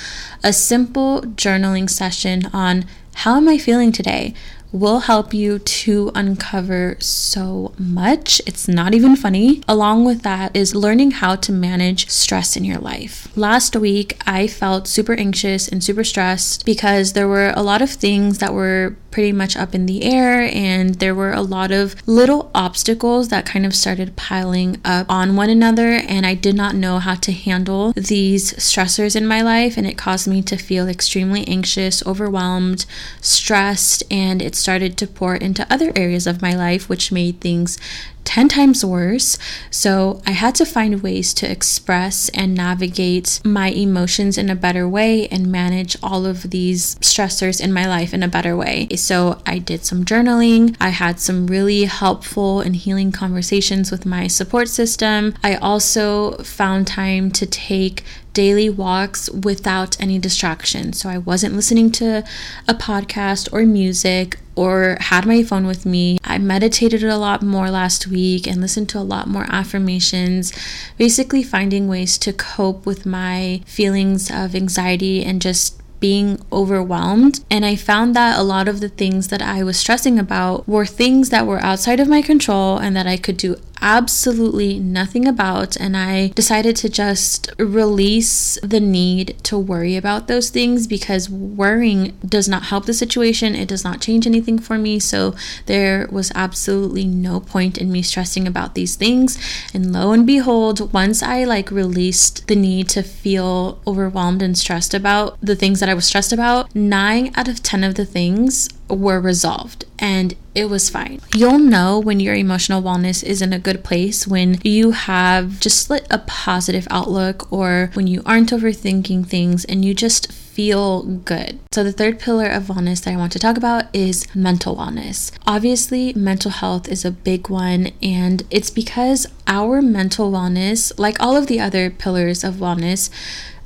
A 0.45 0.53
simple 0.53 1.23
journaling 1.43 1.89
session 1.91 2.47
on 2.53 2.85
how 3.15 3.37
am 3.37 3.49
I 3.49 3.59
feeling 3.59 3.93
today? 3.93 4.35
will 4.73 5.01
help 5.01 5.35
you 5.35 5.59
to 5.59 6.11
uncover 6.15 6.97
so 6.99 7.75
much. 7.79 8.41
It's 8.47 8.67
not 8.67 8.95
even 8.95 9.15
funny. 9.15 9.63
Along 9.69 10.05
with 10.05 10.23
that 10.23 10.57
is 10.57 10.75
learning 10.75 11.13
how 11.13 11.37
to 11.37 11.53
manage 11.53 12.09
stress 12.09 12.57
in 12.57 12.65
your 12.65 12.79
life. 12.79 13.29
Last 13.37 13.77
week, 13.77 14.17
I 14.27 14.47
felt 14.47 14.89
super 14.89 15.13
anxious 15.13 15.69
and 15.69 15.85
super 15.85 16.05
stressed 16.05 16.65
because 16.65 17.13
there 17.13 17.29
were 17.29 17.53
a 17.55 17.63
lot 17.63 17.83
of 17.83 17.91
things 17.91 18.39
that 18.39 18.55
were 18.55 18.97
pretty 19.13 19.31
much 19.31 19.57
up 19.57 19.75
in 19.75 19.87
the 19.87 20.03
air, 20.03 20.51
and 20.53 20.97
there 20.97 21.15
were 21.15 21.33
a 21.33 21.43
lot 21.43 21.71
of 21.71 21.95
little 22.09 22.51
obstacles 22.55 23.29
that 23.29 23.47
kind 23.47 23.65
of 23.65 23.75
started 23.75 24.17
piling 24.17 24.81
up 24.85 25.07
on 25.09 25.37
one 25.37 25.51
another. 25.51 26.01
And 26.09 26.27
I 26.27 26.35
did 26.35 26.57
not 26.57 26.75
know 26.75 26.99
how 26.99 27.15
to 27.15 27.33
handle 27.33 27.93
these 27.93 28.55
stressors 28.55 29.15
in 29.15 29.27
my 29.27 29.43
life, 29.43 29.77
and 29.77 29.87
it 29.87 29.97
caused 29.97 30.27
me 30.27 30.43
to 30.43 30.57
feel 30.57 30.89
extremely 30.89 31.47
anxious, 31.47 32.05
overwhelmed, 32.05 32.87
stressed, 33.21 34.03
and 34.11 34.43
it 34.43 34.57
started 34.57 34.97
to 34.97 35.07
pour 35.07 35.37
into 35.37 35.71
other 35.73 35.93
areas 35.95 36.27
of 36.27 36.43
my 36.43 36.55
life, 36.55 36.89
which 36.89 37.13
made 37.13 37.41
things 37.41 37.79
10 38.25 38.49
times 38.49 38.85
worse. 38.85 39.37
So 39.71 40.23
I 40.27 40.31
had 40.31 40.55
to 40.57 40.65
find 40.65 41.03
ways 41.03 41.35
to 41.35 41.51
express 41.51 42.29
and 42.31 42.55
navigate 42.55 43.41
my 43.45 43.69
emotions 43.69 44.39
in 44.39 44.49
a 44.49 44.55
better 44.55 44.89
way 44.89 45.27
and 45.29 45.51
manage 45.51 45.97
all 46.03 46.25
of 46.25 46.51
these 46.51 46.95
stressors 46.97 47.61
in 47.61 47.73
my 47.73 47.87
life 47.87 48.15
in 48.15 48.23
a 48.23 48.29
better 48.29 48.57
way. 48.57 48.87
So 49.03 49.43
I 49.45 49.59
did 49.59 49.85
some 49.85 50.05
journaling. 50.05 50.77
I 50.81 50.91
had 50.91 51.19
some 51.19 51.49
really 51.49 51.85
helpful 51.85 52.61
and 52.61 52.77
healing 52.77 53.11
conversations 53.11 53.91
with 53.91 54.07
my 54.07 54.29
support 54.29 54.69
system. 54.69 55.35
I 55.43 55.57
also 55.57 56.37
found 56.39 56.87
time 56.87 57.33
to 57.33 57.45
take 57.45 58.05
daily 58.33 58.71
walks 58.71 59.29
without 59.31 60.01
any 60.01 60.19
distraction. 60.19 60.93
So 60.93 61.09
I 61.09 61.19
wasn't 61.19 61.55
listening 61.55 61.91
to 61.93 62.25
a 62.69 62.75
podcast 62.75 63.53
or 63.53 63.67
music 63.67 64.39
or 64.55 64.97
had 65.01 65.27
my 65.27 65.43
phone 65.43 65.67
with 65.67 65.85
me. 65.85 66.19
I 66.25 66.39
meditated 66.39 67.03
a 67.03 67.19
lot 67.19 67.43
more 67.43 67.71
last 67.71 68.07
week 68.07 68.47
and 68.47 68.61
listened 68.61 68.89
to 68.91 68.99
a 68.99 69.01
lot 69.01 69.27
more 69.27 69.47
affirmations, 69.49 70.53
basically 70.97 71.43
finding 71.43 71.89
ways 71.89 72.17
to 72.19 72.33
cope 72.33 72.87
with 72.87 73.05
my 73.05 73.63
feelings 73.67 74.31
of 74.31 74.55
anxiety 74.55 75.25
and 75.25 75.43
just 75.43 75.82
being 76.03 76.45
overwhelmed. 76.53 77.45
And 77.49 77.65
I 77.65 77.77
found 77.77 78.15
that 78.17 78.37
a 78.37 78.43
lot 78.43 78.67
of 78.67 78.81
the 78.81 78.89
things 78.89 79.29
that 79.29 79.41
I 79.41 79.63
was 79.63 79.79
stressing 79.79 80.19
about 80.19 80.69
were 80.69 80.85
things 80.85 81.31
that 81.31 81.47
were 81.47 81.61
outside 81.61 82.01
of 82.01 82.09
my 82.09 82.21
control 82.21 82.77
and 82.77 82.95
that 82.97 83.07
I 83.07 83.17
could 83.17 83.37
do 83.37 83.57
absolutely 83.83 84.79
nothing 84.79 85.27
about. 85.27 85.77
And 85.77 85.97
I 85.97 86.29
decided 86.29 86.77
to 86.77 86.89
just 86.89 87.53
release 87.59 88.59
the 88.63 88.81
need 88.81 89.37
to 89.43 89.59
worry 89.59 89.97
about 89.97 90.29
those 90.29 90.49
things 90.49 90.87
because 90.87 91.29
worrying 91.29 92.17
does 92.25 92.49
not 92.49 92.65
help 92.65 92.87
the 92.87 92.95
situation. 92.95 93.55
It 93.55 93.69
does 93.69 93.85
not 93.85 94.01
change 94.01 94.27
anything 94.27 94.59
for 94.59 94.79
me. 94.79 94.99
So 94.99 95.35
there 95.67 96.09
was 96.11 96.33
absolutely 96.35 97.05
no 97.05 97.41
point 97.41 97.77
in 97.77 97.91
me 97.93 98.03
stressing 98.03 98.47
about 98.47 98.75
these 98.75 98.95
things. 98.95 99.39
And 99.75 99.93
lo 99.93 100.13
and 100.13 100.27
behold, 100.27 100.93
once 100.93 101.23
I 101.23 101.45
like 101.45 101.71
released 101.71 102.47
the 102.47 102.57
need 102.57 102.89
to 102.91 103.03
feel 103.03 103.81
overwhelmed 103.87 104.43
and 104.43 104.57
stressed 104.57 104.95
about 104.95 105.39
the 105.41 105.57
things 105.57 105.81
that 105.81 105.89
I 105.89 105.95
was 105.95 106.07
stressed 106.07 106.33
about, 106.33 106.75
nine 106.75 107.33
out 107.35 107.49
of 107.49 107.63
10 107.63 107.83
of 107.85 107.97
the 107.97 108.07
things 108.07 108.69
were 108.97 109.21
resolved 109.21 109.85
and 109.99 110.35
it 110.55 110.67
was 110.67 110.91
fine. 110.91 111.21
You'll 111.35 111.59
know 111.59 111.99
when 111.99 112.21
your 112.21 112.35
emotional 112.35 112.83
wellness 112.83 113.25
is 113.25 113.41
in 113.41 113.53
a 113.53 113.59
good 113.59 113.83
place 113.83 114.27
when 114.27 114.59
you 114.63 114.91
have 114.91 115.61
just 115.61 115.91
a 115.91 116.23
positive 116.27 116.87
outlook 116.91 117.51
or 117.51 117.91
when 117.95 118.07
you 118.07 118.23
aren't 118.27 118.51
overthinking 118.51 119.27
things 119.27 119.65
and 119.65 119.85
you 119.85 119.95
just 119.95 120.31
feel 120.53 121.03
good. 121.03 121.59
So, 121.73 121.83
the 121.83 121.93
third 121.93 122.19
pillar 122.19 122.47
of 122.47 122.65
wellness 122.65 123.03
that 123.05 123.15
I 123.15 123.17
want 123.17 123.33
to 123.33 123.39
talk 123.39 123.57
about 123.57 123.85
is 123.95 124.27
mental 124.35 124.77
wellness. 124.77 125.33
Obviously, 125.47 126.13
mental 126.13 126.51
health 126.51 126.89
is 126.89 127.05
a 127.05 127.11
big 127.11 127.49
one, 127.49 127.93
and 128.03 128.43
it's 128.51 128.71
because 128.71 129.27
our 129.47 129.81
mental 129.81 130.31
wellness, 130.31 130.93
like 130.99 131.19
all 131.21 131.37
of 131.37 131.47
the 131.47 131.61
other 131.61 131.89
pillars 131.89 132.45
of 132.45 132.57
wellness, 132.57 133.09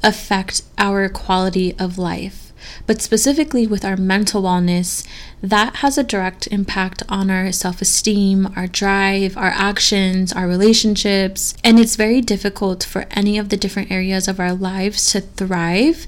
affect 0.02 0.62
our 0.78 1.09
quality 1.09 1.75
of 1.78 1.99
life. 1.99 2.45
But 2.87 3.02
specifically 3.02 3.66
with 3.66 3.85
our 3.85 3.96
mental 3.96 4.42
wellness, 4.42 5.06
that 5.42 5.76
has 5.76 5.99
a 5.99 6.04
direct 6.04 6.46
impact 6.49 7.02
on 7.08 7.30
our 7.30 7.52
self 7.52 7.82
esteem, 7.82 8.52
our 8.56 8.66
drive, 8.66 9.37
our 9.37 9.50
actions, 9.50 10.32
our 10.32 10.46
relationships. 10.46 11.54
And 11.62 11.78
it's 11.78 11.96
very 11.96 12.20
difficult 12.20 12.85
for 12.85 13.06
any 13.11 13.38
of 13.38 13.49
the 13.49 13.56
different 13.56 13.90
areas 13.90 14.28
of 14.28 14.40
our 14.40 14.52
lives 14.52 15.12
to 15.12 15.20
thrive 15.20 16.06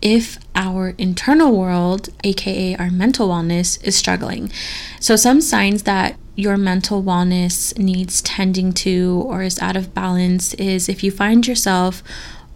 if 0.00 0.38
our 0.54 0.94
internal 0.98 1.56
world, 1.56 2.08
aka 2.24 2.76
our 2.76 2.90
mental 2.90 3.28
wellness, 3.28 3.82
is 3.84 3.96
struggling. 3.96 4.50
So, 5.00 5.16
some 5.16 5.40
signs 5.40 5.82
that 5.84 6.16
your 6.38 6.56
mental 6.56 7.02
wellness 7.02 7.76
needs 7.76 8.22
tending 8.22 8.72
to 8.72 9.24
or 9.26 9.42
is 9.42 9.58
out 9.58 9.76
of 9.76 9.92
balance 9.92 10.54
is 10.54 10.88
if 10.88 11.02
you 11.02 11.10
find 11.10 11.46
yourself 11.48 12.00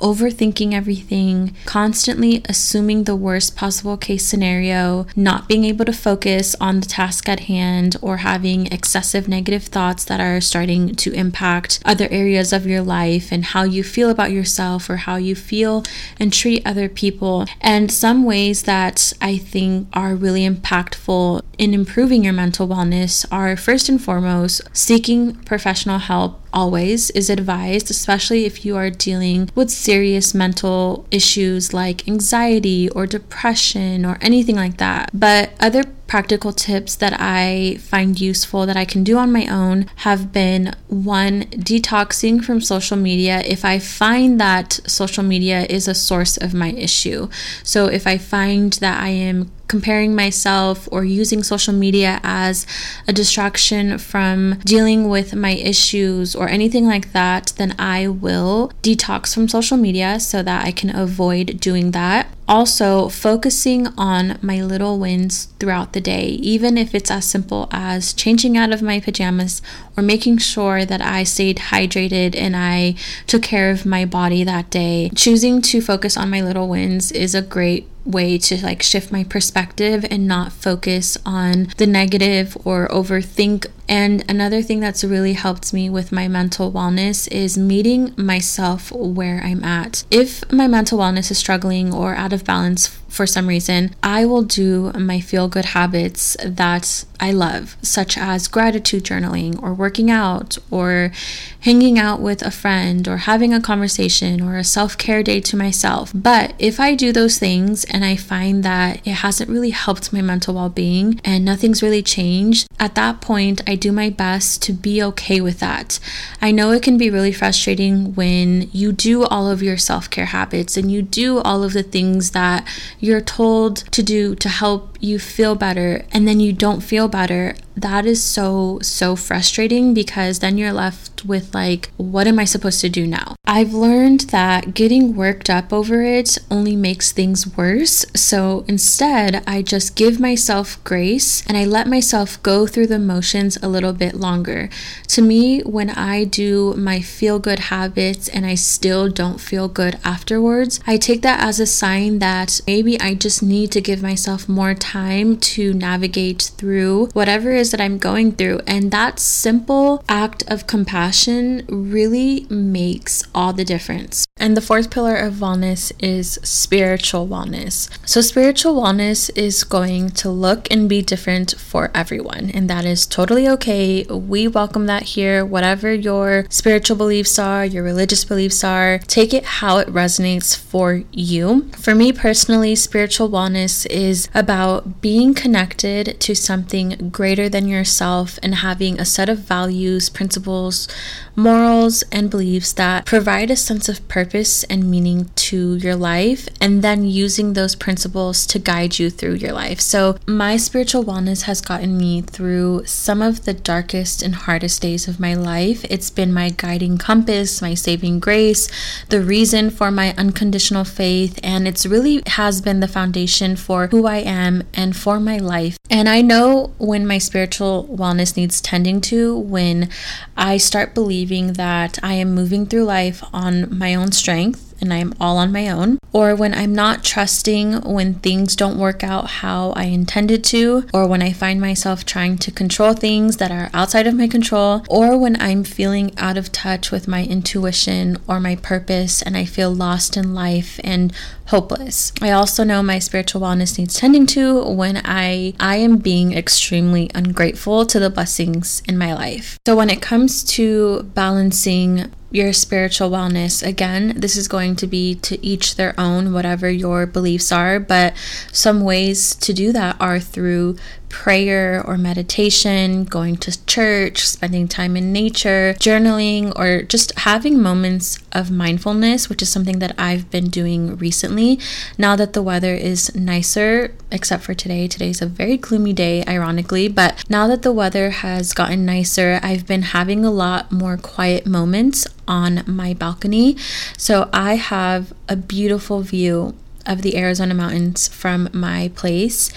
overthinking 0.02 0.74
everything, 0.74 1.54
constantly 1.64 2.42
assuming 2.48 3.04
the 3.04 3.16
worst 3.16 3.56
possible 3.56 3.96
case 3.96 4.26
scenario, 4.26 5.06
not 5.16 5.48
being 5.48 5.64
able 5.64 5.84
to 5.84 5.92
focus 5.92 6.54
on 6.60 6.80
the 6.80 6.86
task 6.86 7.28
at 7.28 7.40
hand, 7.40 7.96
or 8.02 8.18
having 8.18 8.66
excessive 8.66 9.28
negative 9.28 9.64
thoughts 9.64 10.04
that 10.04 10.20
are 10.20 10.40
starting 10.40 10.94
to 10.96 11.12
impact 11.12 11.80
other 11.84 12.08
areas 12.10 12.52
of 12.52 12.66
your 12.66 12.82
life 12.82 13.32
and 13.32 13.46
how 13.46 13.62
you 13.62 13.82
feel 13.82 14.10
about 14.10 14.32
yourself 14.32 14.90
or 14.90 14.96
how 14.96 15.16
you 15.16 15.34
feel 15.34 15.84
and 16.18 16.32
treat 16.32 16.66
other 16.66 16.88
people. 16.88 17.46
And 17.60 17.90
some 17.90 18.24
ways 18.24 18.64
that 18.64 19.12
I 19.20 19.38
think 19.38 19.88
are 19.92 20.14
really 20.14 20.46
impactful 20.48 21.42
in 21.58 21.74
improving 21.74 22.24
your 22.24 22.32
mental 22.32 22.66
wellness 22.66 23.24
are 23.30 23.56
first 23.56 23.88
and 23.88 24.02
foremost 24.02 24.62
seeking 24.72 25.36
professional 25.44 25.98
help 25.98 26.41
always 26.52 27.10
is 27.10 27.30
advised, 27.30 27.90
especially 27.90 28.44
if 28.44 28.64
you 28.64 28.76
are 28.76 28.90
dealing 28.90 29.50
with 29.54 29.70
serious 29.70 30.34
mental 30.34 31.06
issues 31.10 31.72
like 31.72 32.06
anxiety 32.08 32.88
or 32.90 33.06
depression 33.06 34.04
or 34.04 34.18
anything 34.20 34.56
like 34.56 34.78
that. 34.78 35.10
But 35.12 35.50
other 35.60 35.84
practical 36.12 36.52
tips 36.52 36.94
that 36.96 37.14
I 37.18 37.78
find 37.80 38.20
useful 38.20 38.66
that 38.66 38.76
I 38.76 38.84
can 38.84 39.02
do 39.02 39.16
on 39.16 39.32
my 39.32 39.46
own 39.46 39.86
have 40.04 40.30
been 40.30 40.74
one, 40.88 41.44
detoxing 41.70 42.44
from 42.44 42.60
social 42.60 42.98
media 42.98 43.40
if 43.46 43.64
I 43.64 43.78
find 43.78 44.38
that 44.38 44.78
social 44.86 45.22
media 45.22 45.64
is 45.70 45.88
a 45.88 45.94
source 45.94 46.36
of 46.36 46.52
my 46.52 46.72
issue. 46.72 47.30
So 47.62 47.86
if 47.86 48.06
I 48.06 48.18
find 48.18 48.74
that 48.74 49.02
I 49.02 49.08
am 49.08 49.50
comparing 49.68 50.14
myself 50.14 50.86
or 50.92 51.02
using 51.02 51.42
social 51.42 51.72
media 51.72 52.20
as 52.22 52.66
a 53.08 53.12
distraction 53.14 53.96
from 53.96 54.58
dealing 54.66 55.08
with 55.08 55.34
my 55.34 55.52
issues 55.52 56.36
or 56.36 56.46
anything 56.46 56.86
like 56.86 57.12
that, 57.12 57.54
then 57.56 57.74
I 57.78 58.08
will 58.08 58.70
detox 58.82 59.32
from 59.32 59.48
social 59.48 59.78
media 59.78 60.20
so 60.20 60.42
that 60.42 60.66
I 60.66 60.72
can 60.72 60.94
avoid 60.94 61.58
doing 61.58 61.92
that. 61.92 62.26
Also, 62.48 63.08
focusing 63.08 63.86
on 63.96 64.38
my 64.42 64.60
little 64.62 64.98
wins 64.98 65.46
throughout 65.60 65.92
the 65.92 66.00
day, 66.00 66.26
even 66.26 66.76
if 66.76 66.94
it's 66.94 67.10
as 67.10 67.24
simple 67.24 67.68
as 67.70 68.12
changing 68.12 68.56
out 68.56 68.72
of 68.72 68.82
my 68.82 68.98
pajamas 68.98 69.62
or 69.96 70.02
making 70.02 70.38
sure 70.38 70.84
that 70.84 71.00
I 71.00 71.24
stayed 71.24 71.58
hydrated 71.58 72.36
and 72.36 72.56
I 72.56 72.94
took 73.26 73.42
care 73.42 73.70
of 73.70 73.86
my 73.86 74.04
body 74.04 74.44
that 74.44 74.70
day. 74.70 75.10
Choosing 75.14 75.62
to 75.62 75.80
focus 75.80 76.16
on 76.16 76.30
my 76.30 76.40
little 76.40 76.68
wins 76.68 77.12
is 77.12 77.34
a 77.34 77.42
great 77.42 77.88
way 78.04 78.36
to 78.36 78.62
like 78.62 78.82
shift 78.82 79.12
my 79.12 79.24
perspective 79.24 80.04
and 80.10 80.26
not 80.26 80.52
focus 80.52 81.16
on 81.24 81.68
the 81.76 81.86
negative 81.86 82.56
or 82.64 82.88
overthink. 82.88 83.66
And 83.88 84.24
another 84.28 84.62
thing 84.62 84.80
that's 84.80 85.04
really 85.04 85.34
helped 85.34 85.72
me 85.72 85.90
with 85.90 86.12
my 86.12 86.28
mental 86.28 86.72
wellness 86.72 87.30
is 87.30 87.58
meeting 87.58 88.14
myself 88.16 88.90
where 88.92 89.40
I'm 89.44 89.62
at. 89.64 90.04
If 90.10 90.50
my 90.50 90.66
mental 90.66 90.98
wellness 90.98 91.30
is 91.30 91.38
struggling 91.38 91.92
or 91.92 92.14
out 92.14 92.32
of 92.32 92.44
balance 92.44 92.98
for 93.12 93.26
some 93.26 93.46
reason, 93.46 93.94
I 94.02 94.24
will 94.24 94.42
do 94.42 94.90
my 94.92 95.20
feel 95.20 95.46
good 95.46 95.66
habits 95.66 96.34
that 96.42 97.04
I 97.20 97.30
love, 97.30 97.76
such 97.82 98.16
as 98.16 98.48
gratitude 98.48 99.04
journaling 99.04 99.62
or 99.62 99.74
working 99.74 100.10
out 100.10 100.56
or 100.70 101.12
hanging 101.60 101.98
out 101.98 102.20
with 102.20 102.42
a 102.42 102.50
friend 102.50 103.06
or 103.06 103.18
having 103.18 103.52
a 103.52 103.60
conversation 103.60 104.40
or 104.40 104.56
a 104.56 104.64
self 104.64 104.96
care 104.96 105.22
day 105.22 105.40
to 105.40 105.56
myself. 105.56 106.10
But 106.14 106.54
if 106.58 106.80
I 106.80 106.94
do 106.94 107.12
those 107.12 107.38
things 107.38 107.84
and 107.84 108.02
I 108.02 108.16
find 108.16 108.64
that 108.64 109.06
it 109.06 109.16
hasn't 109.16 109.50
really 109.50 109.70
helped 109.70 110.12
my 110.12 110.22
mental 110.22 110.54
well 110.54 110.70
being 110.70 111.20
and 111.22 111.44
nothing's 111.44 111.82
really 111.82 112.02
changed, 112.02 112.66
at 112.80 112.94
that 112.96 113.20
point, 113.20 113.60
I 113.66 113.76
do 113.76 113.92
my 113.92 114.08
best 114.08 114.62
to 114.62 114.72
be 114.72 115.02
okay 115.02 115.40
with 115.40 115.60
that. 115.60 116.00
I 116.40 116.50
know 116.50 116.70
it 116.70 116.82
can 116.82 116.96
be 116.96 117.10
really 117.10 117.32
frustrating 117.32 118.14
when 118.14 118.70
you 118.72 118.90
do 118.90 119.24
all 119.24 119.48
of 119.48 119.62
your 119.62 119.76
self 119.76 120.08
care 120.08 120.26
habits 120.26 120.76
and 120.76 120.90
you 120.90 121.02
do 121.02 121.38
all 121.40 121.62
of 121.62 121.74
the 121.74 121.84
things 121.84 122.32
that 122.32 122.66
you're 123.02 123.20
told 123.20 123.78
to 123.90 124.02
do 124.02 124.34
to 124.36 124.48
help 124.48 124.96
you 125.00 125.18
feel 125.18 125.56
better 125.56 126.04
and 126.12 126.26
then 126.26 126.38
you 126.38 126.52
don't 126.52 126.80
feel 126.80 127.08
better 127.08 127.54
that 127.76 128.04
is 128.04 128.22
so, 128.22 128.78
so 128.82 129.16
frustrating 129.16 129.94
because 129.94 130.40
then 130.40 130.58
you're 130.58 130.72
left 130.72 131.24
with, 131.24 131.54
like, 131.54 131.90
what 131.96 132.26
am 132.26 132.38
I 132.38 132.44
supposed 132.44 132.80
to 132.82 132.88
do 132.88 133.06
now? 133.06 133.36
I've 133.46 133.72
learned 133.72 134.20
that 134.30 134.74
getting 134.74 135.16
worked 135.16 135.48
up 135.48 135.72
over 135.72 136.02
it 136.02 136.38
only 136.50 136.76
makes 136.76 137.12
things 137.12 137.56
worse. 137.56 138.04
So 138.14 138.64
instead, 138.68 139.42
I 139.46 139.62
just 139.62 139.96
give 139.96 140.20
myself 140.20 140.82
grace 140.84 141.46
and 141.46 141.56
I 141.56 141.64
let 141.64 141.86
myself 141.86 142.42
go 142.42 142.66
through 142.66 142.88
the 142.88 142.98
motions 142.98 143.58
a 143.62 143.68
little 143.68 143.92
bit 143.92 144.14
longer. 144.14 144.68
To 145.08 145.22
me, 145.22 145.60
when 145.60 145.90
I 145.90 146.24
do 146.24 146.74
my 146.74 147.00
feel 147.00 147.38
good 147.38 147.58
habits 147.58 148.28
and 148.28 148.46
I 148.46 148.54
still 148.54 149.08
don't 149.08 149.40
feel 149.40 149.68
good 149.68 149.98
afterwards, 150.04 150.80
I 150.86 150.96
take 150.96 151.22
that 151.22 151.40
as 151.42 151.60
a 151.60 151.66
sign 151.66 152.18
that 152.20 152.60
maybe 152.66 152.91
I 153.00 153.14
just 153.14 153.42
need 153.42 153.72
to 153.72 153.80
give 153.80 154.02
myself 154.02 154.48
more 154.48 154.74
time 154.74 155.38
to 155.38 155.72
navigate 155.72 156.52
through 156.56 157.06
whatever 157.12 157.52
it 157.52 157.60
is 157.60 157.70
that 157.70 157.80
I'm 157.80 157.98
going 157.98 158.32
through. 158.32 158.60
And 158.66 158.90
that 158.90 159.18
simple 159.18 160.04
act 160.08 160.42
of 160.48 160.66
compassion 160.66 161.64
really 161.68 162.46
makes 162.50 163.24
all 163.34 163.52
the 163.52 163.64
difference. 163.64 164.26
And 164.42 164.56
the 164.56 164.60
fourth 164.60 164.90
pillar 164.90 165.14
of 165.14 165.34
wellness 165.34 165.92
is 166.00 166.40
spiritual 166.42 167.28
wellness. 167.28 167.88
So, 168.04 168.20
spiritual 168.20 168.74
wellness 168.74 169.30
is 169.36 169.62
going 169.62 170.10
to 170.18 170.30
look 170.30 170.66
and 170.68 170.88
be 170.88 171.00
different 171.00 171.54
for 171.60 171.92
everyone, 171.94 172.50
and 172.52 172.68
that 172.68 172.84
is 172.84 173.06
totally 173.06 173.48
okay. 173.50 174.02
We 174.02 174.48
welcome 174.48 174.86
that 174.86 175.04
here. 175.04 175.44
Whatever 175.44 175.94
your 175.94 176.46
spiritual 176.48 176.96
beliefs 176.96 177.38
are, 177.38 177.64
your 177.64 177.84
religious 177.84 178.24
beliefs 178.24 178.64
are, 178.64 178.98
take 179.06 179.32
it 179.32 179.44
how 179.44 179.78
it 179.78 179.86
resonates 179.86 180.56
for 180.56 181.04
you. 181.12 181.70
For 181.78 181.94
me 181.94 182.10
personally, 182.10 182.74
spiritual 182.74 183.30
wellness 183.30 183.86
is 183.86 184.28
about 184.34 185.00
being 185.00 185.34
connected 185.34 186.18
to 186.18 186.34
something 186.34 187.10
greater 187.12 187.48
than 187.48 187.68
yourself 187.68 188.40
and 188.42 188.56
having 188.56 188.98
a 188.98 189.04
set 189.04 189.28
of 189.28 189.38
values, 189.38 190.10
principles, 190.10 190.88
morals, 191.36 192.02
and 192.12 192.30
beliefs 192.30 192.72
that 192.74 193.06
provide 193.06 193.50
a 193.50 193.56
sense 193.56 193.88
of 193.88 194.06
purpose 194.08 194.64
and 194.64 194.90
meaning 194.90 195.30
to 195.34 195.76
your 195.76 195.96
life, 195.96 196.48
and 196.60 196.82
then 196.82 197.04
using 197.04 197.52
those 197.52 197.74
principles 197.74 198.46
to 198.46 198.58
guide 198.58 198.98
you 198.98 199.10
through 199.10 199.34
your 199.34 199.52
life. 199.52 199.80
So, 199.80 200.18
my 200.26 200.56
spiritual 200.56 201.04
wellness 201.04 201.42
has 201.42 201.60
gotten 201.60 201.96
me 201.96 202.20
through 202.22 202.84
some 202.86 203.22
of 203.22 203.44
the 203.44 203.54
darkest 203.54 204.22
and 204.22 204.34
hardest 204.34 204.82
days 204.82 205.08
of 205.08 205.20
my 205.20 205.34
life. 205.34 205.84
It's 205.88 206.10
been 206.10 206.32
my 206.32 206.50
guiding 206.50 206.98
compass, 206.98 207.62
my 207.62 207.74
saving 207.74 208.20
grace, 208.20 208.68
the 209.08 209.22
reason 209.22 209.70
for 209.70 209.90
my 209.90 210.14
unconditional 210.16 210.84
faith, 210.84 211.38
and 211.42 211.66
it's 211.66 211.86
really 211.86 212.22
has 212.26 212.60
been 212.60 212.80
the 212.80 212.88
foundation 212.88 213.56
for 213.56 213.86
who 213.88 214.06
I 214.06 214.18
am 214.18 214.64
and 214.74 214.96
for 214.96 215.18
my 215.18 215.38
life. 215.38 215.78
And 215.90 216.08
I 216.08 216.22
know 216.22 216.72
when 216.78 217.06
my 217.06 217.18
spiritual 217.18 217.88
wellness 217.90 218.36
needs 218.36 218.60
tending 218.60 219.00
to 219.02 219.36
when 219.36 219.88
I 220.36 220.56
start 220.56 220.94
believing 220.94 221.21
that 221.54 221.98
I 222.02 222.14
am 222.14 222.34
moving 222.34 222.66
through 222.66 222.84
life 222.84 223.22
on 223.32 223.76
my 223.76 223.94
own 223.94 224.12
strength 224.12 224.71
and 224.82 224.92
I'm 224.92 225.14
all 225.18 225.38
on 225.38 225.52
my 225.52 225.68
own, 225.68 225.98
or 226.12 226.34
when 226.34 226.52
I'm 226.52 226.74
not 226.74 227.04
trusting 227.04 227.80
when 227.82 228.14
things 228.14 228.54
don't 228.54 228.78
work 228.78 229.02
out 229.02 229.28
how 229.40 229.70
I 229.70 229.84
intended 229.84 230.44
to, 230.44 230.86
or 230.92 231.06
when 231.06 231.22
I 231.22 231.32
find 231.32 231.60
myself 231.60 232.04
trying 232.04 232.36
to 232.38 232.50
control 232.50 232.92
things 232.92 233.38
that 233.38 233.50
are 233.50 233.70
outside 233.72 234.06
of 234.06 234.14
my 234.14 234.28
control, 234.28 234.84
or 234.90 235.16
when 235.16 235.40
I'm 235.40 235.64
feeling 235.64 236.12
out 236.18 236.36
of 236.36 236.52
touch 236.52 236.90
with 236.90 237.08
my 237.08 237.24
intuition 237.24 238.18
or 238.28 238.40
my 238.40 238.56
purpose 238.56 239.22
and 239.22 239.36
I 239.36 239.44
feel 239.44 239.70
lost 239.70 240.16
in 240.16 240.34
life 240.34 240.80
and 240.84 241.12
hopeless. 241.46 242.12
I 242.20 242.30
also 242.30 242.64
know 242.64 242.82
my 242.82 242.98
spiritual 242.98 243.40
wellness 243.40 243.78
needs 243.78 243.94
tending 243.94 244.26
to 244.28 244.64
when 244.64 245.00
I 245.04 245.54
I 245.60 245.76
am 245.76 245.98
being 245.98 246.32
extremely 246.32 247.10
ungrateful 247.14 247.86
to 247.86 247.98
the 248.00 248.10
blessings 248.10 248.82
in 248.88 248.98
my 248.98 249.14
life. 249.14 249.58
So 249.66 249.76
when 249.76 249.90
it 249.90 250.02
comes 250.02 250.42
to 250.44 251.02
balancing 251.14 252.10
your 252.32 252.52
spiritual 252.52 253.10
wellness. 253.10 253.64
Again, 253.64 254.14
this 254.16 254.36
is 254.36 254.48
going 254.48 254.74
to 254.76 254.86
be 254.86 255.14
to 255.16 255.44
each 255.44 255.76
their 255.76 255.94
own, 255.98 256.32
whatever 256.32 256.68
your 256.68 257.06
beliefs 257.06 257.52
are, 257.52 257.78
but 257.78 258.14
some 258.50 258.80
ways 258.80 259.34
to 259.36 259.52
do 259.52 259.72
that 259.72 259.96
are 260.00 260.18
through 260.18 260.76
prayer 261.12 261.80
or 261.86 261.96
meditation, 261.96 263.04
going 263.04 263.36
to 263.36 263.64
church, 263.66 264.26
spending 264.26 264.66
time 264.66 264.96
in 264.96 265.12
nature, 265.12 265.74
journaling, 265.78 266.52
or 266.58 266.82
just 266.82 267.16
having 267.20 267.62
moments 267.62 268.18
of 268.32 268.50
mindfulness, 268.50 269.28
which 269.28 269.42
is 269.42 269.48
something 269.48 269.78
that 269.78 269.94
I've 269.98 270.30
been 270.30 270.48
doing 270.48 270.96
recently. 270.96 271.60
Now 271.98 272.16
that 272.16 272.32
the 272.32 272.42
weather 272.42 272.74
is 272.74 273.14
nicer, 273.14 273.94
except 274.10 274.42
for 274.42 274.54
today, 274.54 274.88
today's 274.88 275.22
a 275.22 275.26
very 275.26 275.58
gloomy 275.58 275.92
day, 275.92 276.24
ironically, 276.26 276.88
but 276.88 277.22
now 277.28 277.46
that 277.46 277.62
the 277.62 277.72
weather 277.72 278.10
has 278.10 278.52
gotten 278.52 278.84
nicer, 278.86 279.38
I've 279.42 279.66
been 279.66 279.82
having 279.82 280.24
a 280.24 280.30
lot 280.30 280.72
more 280.72 280.96
quiet 280.96 281.46
moments 281.46 282.06
on 282.26 282.64
my 282.66 282.94
balcony. 282.94 283.56
So 283.98 284.30
I 284.32 284.56
have 284.56 285.12
a 285.28 285.36
beautiful 285.36 286.00
view 286.00 286.54
of 286.86 287.02
the 287.02 287.16
Arizona 287.16 287.54
mountains 287.54 288.08
from 288.08 288.48
my 288.52 288.90
place, 288.94 289.50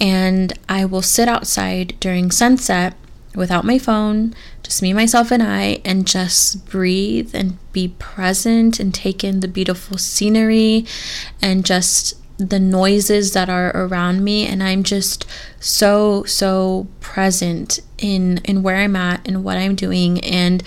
and 0.00 0.52
I 0.68 0.84
will 0.84 1.02
sit 1.02 1.28
outside 1.28 1.96
during 2.00 2.30
sunset 2.30 2.94
without 3.34 3.64
my 3.64 3.78
phone, 3.78 4.34
just 4.62 4.82
me, 4.82 4.92
myself, 4.92 5.30
and 5.30 5.42
I, 5.42 5.80
and 5.84 6.06
just 6.06 6.66
breathe 6.66 7.34
and 7.34 7.58
be 7.72 7.88
present 7.98 8.80
and 8.80 8.92
take 8.92 9.22
in 9.22 9.40
the 9.40 9.48
beautiful 9.48 9.98
scenery 9.98 10.86
and 11.40 11.64
just 11.64 12.14
the 12.38 12.58
noises 12.58 13.32
that 13.32 13.48
are 13.48 13.70
around 13.74 14.24
me. 14.24 14.46
And 14.46 14.62
I'm 14.62 14.82
just 14.82 15.26
so 15.60 16.24
so 16.24 16.88
present 17.00 17.80
in 17.98 18.38
in 18.38 18.62
where 18.62 18.76
I'm 18.76 18.96
at 18.96 19.26
and 19.26 19.44
what 19.44 19.56
I'm 19.56 19.74
doing. 19.74 20.22
And 20.24 20.62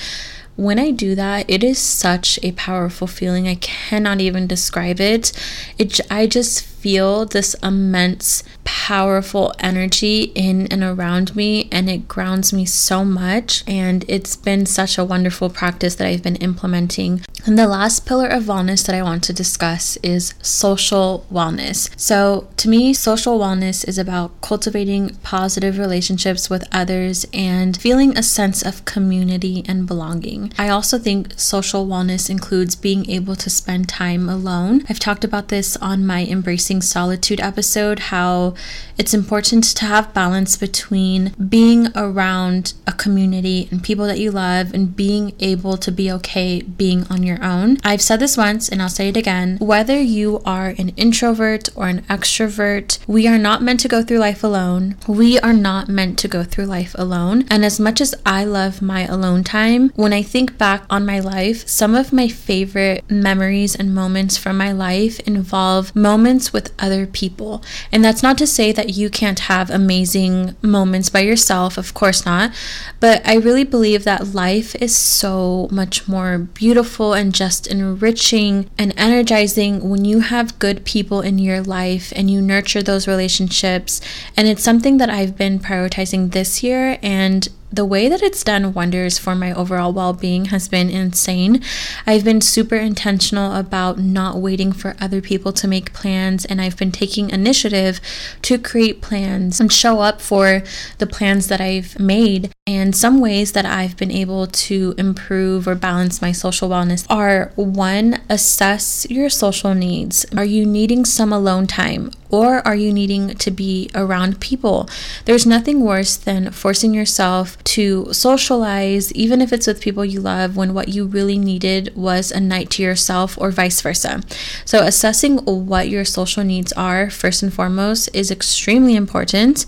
when 0.60 0.78
I 0.78 0.92
do 0.92 1.16
that, 1.16 1.50
it 1.50 1.64
is 1.64 1.80
such 1.80 2.38
a 2.44 2.52
powerful 2.52 3.08
feeling. 3.08 3.48
I 3.48 3.56
cannot 3.56 4.20
even 4.20 4.46
describe 4.46 5.00
it. 5.00 5.32
It 5.78 6.02
I 6.12 6.28
just 6.28 6.69
feel 6.80 7.26
this 7.26 7.56
immense, 7.56 8.44
powerful 8.64 9.54
energy 9.60 10.32
in 10.36 10.68
and 10.68 10.84
around 10.84 11.36
me, 11.36 11.68
and 11.72 11.90
it 11.90 12.08
grounds 12.08 12.54
me 12.54 12.66
so 12.66 13.04
much. 13.04 13.64
And 13.68 14.06
it's 14.08 14.36
been 14.36 14.66
such 14.66 14.98
a 14.98 15.06
wonderful 15.06 15.50
practice 15.50 15.96
that 15.96 16.08
I've 16.08 16.24
been 16.24 16.38
implementing. 16.38 17.22
And 17.46 17.58
the 17.58 17.68
last 17.68 18.06
pillar 18.06 18.28
of 18.28 18.44
wellness 18.44 18.86
that 18.86 18.96
I 18.96 19.02
want 19.02 19.24
to 19.24 19.34
discuss 19.34 19.98
is 19.98 20.34
social 20.42 21.26
wellness. 21.32 21.90
So, 22.00 22.48
to 22.58 22.70
me, 22.70 22.94
social 22.94 23.40
wellness 23.40 23.88
is 23.88 23.98
about 23.98 24.40
cultivating 24.42 25.16
positive 25.24 25.78
relationships 25.78 26.50
with 26.50 26.68
others 26.72 27.26
and 27.34 27.80
feeling 27.80 28.18
a 28.18 28.24
sense 28.24 28.62
of 28.62 28.86
community 28.86 29.64
and 29.68 29.88
belonging. 29.88 30.54
I 30.58 30.70
also 30.70 31.00
think 31.00 31.40
social 31.40 31.88
wellness 31.88 32.30
includes 32.30 32.76
being 32.76 33.10
able 33.10 33.36
to 33.38 33.50
spend 33.50 33.90
time 33.90 34.30
alone. 34.30 34.84
I've 34.90 35.00
talked 35.00 35.24
about 35.24 35.48
this 35.48 35.76
on 35.78 36.06
my 36.06 36.26
Embracing 36.26 36.69
Solitude 36.78 37.42
episode 37.42 38.00
how 38.00 38.54
it's 38.98 39.14
important 39.14 39.64
to 39.64 39.86
have 39.86 40.14
balance 40.14 40.56
between 40.56 41.34
being 41.50 41.88
around 41.96 42.74
a 42.86 42.92
community 42.92 43.68
and 43.72 43.82
people 43.82 44.06
that 44.06 44.20
you 44.20 44.30
love 44.30 44.74
and 44.74 44.96
being 44.96 45.34
able 45.40 45.78
to 45.78 45.92
be 45.92 46.12
okay 46.12 46.62
being 46.62 47.06
on 47.10 47.24
your 47.24 47.44
own. 47.44 47.78
I've 47.84 48.02
said 48.02 48.20
this 48.20 48.38
once 48.38 48.70
and 48.70 48.82
I'll 48.82 48.90
say 48.90 49.10
it 49.10 49.18
again. 49.18 49.58
Whether 49.60 50.00
you 50.00 50.42
are 50.46 50.76
an 50.78 50.90
introvert 50.90 51.70
or 51.76 51.88
an 51.88 52.02
extrovert, 52.04 53.00
we 53.08 53.26
are 53.28 53.38
not 53.38 53.64
meant 53.64 53.80
to 53.80 53.88
go 53.88 54.04
through 54.04 54.20
life 54.20 54.44
alone. 54.44 54.98
We 55.08 55.40
are 55.40 55.54
not 55.54 55.88
meant 55.88 56.20
to 56.20 56.28
go 56.28 56.44
through 56.44 56.66
life 56.66 56.94
alone. 56.98 57.46
And 57.50 57.64
as 57.64 57.80
much 57.80 58.02
as 58.02 58.14
I 58.26 58.44
love 58.44 58.82
my 58.82 59.06
alone 59.06 59.44
time, 59.44 59.92
when 59.96 60.14
I 60.14 60.22
think 60.22 60.58
back 60.58 60.84
on 60.90 61.06
my 61.06 61.20
life, 61.20 61.68
some 61.68 61.96
of 61.96 62.12
my 62.12 62.28
favorite 62.28 63.10
memories 63.10 63.76
and 63.76 63.96
moments 63.96 64.38
from 64.38 64.58
my 64.58 64.74
life 64.74 65.20
involve 65.22 65.96
moments 65.96 66.52
with 66.52 66.59
with 66.60 66.74
other 66.78 67.08
people. 67.08 67.64
And 67.90 68.04
that's 68.04 68.22
not 68.22 68.38
to 68.40 68.48
say 68.48 68.74
that 68.74 68.90
you 68.90 69.10
can't 69.10 69.40
have 69.40 69.70
amazing 69.70 70.58
moments 70.62 71.10
by 71.10 71.22
yourself, 71.22 71.78
of 71.78 71.94
course 71.94 72.26
not. 72.26 72.52
But 73.00 73.26
I 73.26 73.36
really 73.36 73.64
believe 73.64 74.04
that 74.04 74.34
life 74.34 74.76
is 74.76 74.94
so 74.96 75.70
much 75.72 76.08
more 76.10 76.38
beautiful 76.38 77.14
and 77.14 77.34
just 77.34 77.66
enriching 77.66 78.70
and 78.78 78.94
energizing 78.98 79.90
when 79.90 80.04
you 80.04 80.20
have 80.20 80.60
good 80.60 80.84
people 80.84 81.22
in 81.22 81.40
your 81.40 81.62
life 81.62 82.12
and 82.14 82.30
you 82.30 82.42
nurture 82.42 82.84
those 82.84 83.08
relationships. 83.08 84.02
And 84.36 84.50
it's 84.50 84.64
something 84.64 84.98
that 84.98 85.10
I've 85.10 85.38
been 85.38 85.60
prioritizing 85.60 86.34
this 86.34 86.62
year 86.62 87.00
and 87.02 87.48
the 87.72 87.86
way 87.86 88.10
that 88.10 88.24
it's 88.24 88.44
done 88.44 88.74
wonders 88.74 89.18
for 89.18 89.36
my 89.36 89.54
overall 89.54 89.94
well 89.94 90.14
being 90.14 90.46
has 90.46 90.68
been 90.68 90.90
insane. 90.90 91.62
I've 92.06 92.24
been 92.24 92.42
super 92.42 92.76
intentional 92.76 93.56
about 93.56 94.00
not 94.00 94.38
waiting 94.38 94.72
for 94.72 94.96
other 95.00 95.22
people 95.22 95.54
to 95.54 95.68
make 95.68 95.94
plans, 95.94 96.46
and 96.46 96.62
I've 96.62 96.78
been 96.78 96.92
taking 96.92 97.30
initiative 97.30 98.02
to 98.44 98.58
create 98.58 99.02
plans 99.02 99.60
and 99.60 99.72
show 99.72 100.00
up 100.00 100.22
for 100.22 100.64
the 100.98 101.08
plans 101.08 101.48
that 101.48 101.62
I've 101.62 102.00
made. 102.00 102.52
And 102.66 102.96
some 102.96 103.20
ways 103.20 103.52
that 103.54 103.66
I've 103.66 103.98
been 103.98 104.12
able 104.12 104.48
to 104.48 104.94
improve 104.98 105.68
or 105.68 105.76
balance 105.76 106.22
my 106.22 106.32
social 106.32 106.70
wellness 106.70 107.06
are 107.10 107.52
one, 107.56 108.22
assess 108.30 109.10
your 109.10 109.30
social 109.30 109.74
needs. 109.74 110.26
Are 110.36 110.46
you 110.46 110.66
needing 110.66 111.06
some 111.06 111.32
alone 111.32 111.68
time? 111.68 112.12
Or 112.30 112.66
are 112.68 112.76
you 112.76 112.94
needing 112.94 113.30
to 113.30 113.52
be 113.52 113.90
around 113.96 114.40
people? 114.40 114.88
There's 115.26 115.46
nothing 115.46 115.82
worse 115.82 116.16
than 116.16 116.52
forcing 116.52 116.94
yourself 116.94 117.62
to 117.76 118.14
socialize, 118.14 119.12
even 119.14 119.42
if 119.42 119.52
it's 119.52 119.68
with 119.68 119.82
people 119.82 120.06
you 120.06 120.22
love, 120.22 120.56
when 120.56 120.74
what 120.74 120.90
you 120.90 121.06
really 121.06 121.38
needed 121.38 121.92
was 121.96 122.32
a 122.32 122.40
night 122.40 122.70
to 122.72 122.84
yourself 122.84 123.38
or 123.40 123.52
vice 123.52 123.82
versa. 123.82 124.22
So, 124.64 124.84
assessing 124.84 125.38
what 125.40 125.90
your 125.90 126.06
social 126.06 126.44
needs 126.44 126.72
are, 126.74 127.10
first 127.10 127.42
and 127.42 127.54
foremost, 127.54 128.10
is 128.14 128.30
extremely 128.30 128.96
important. 128.96 129.66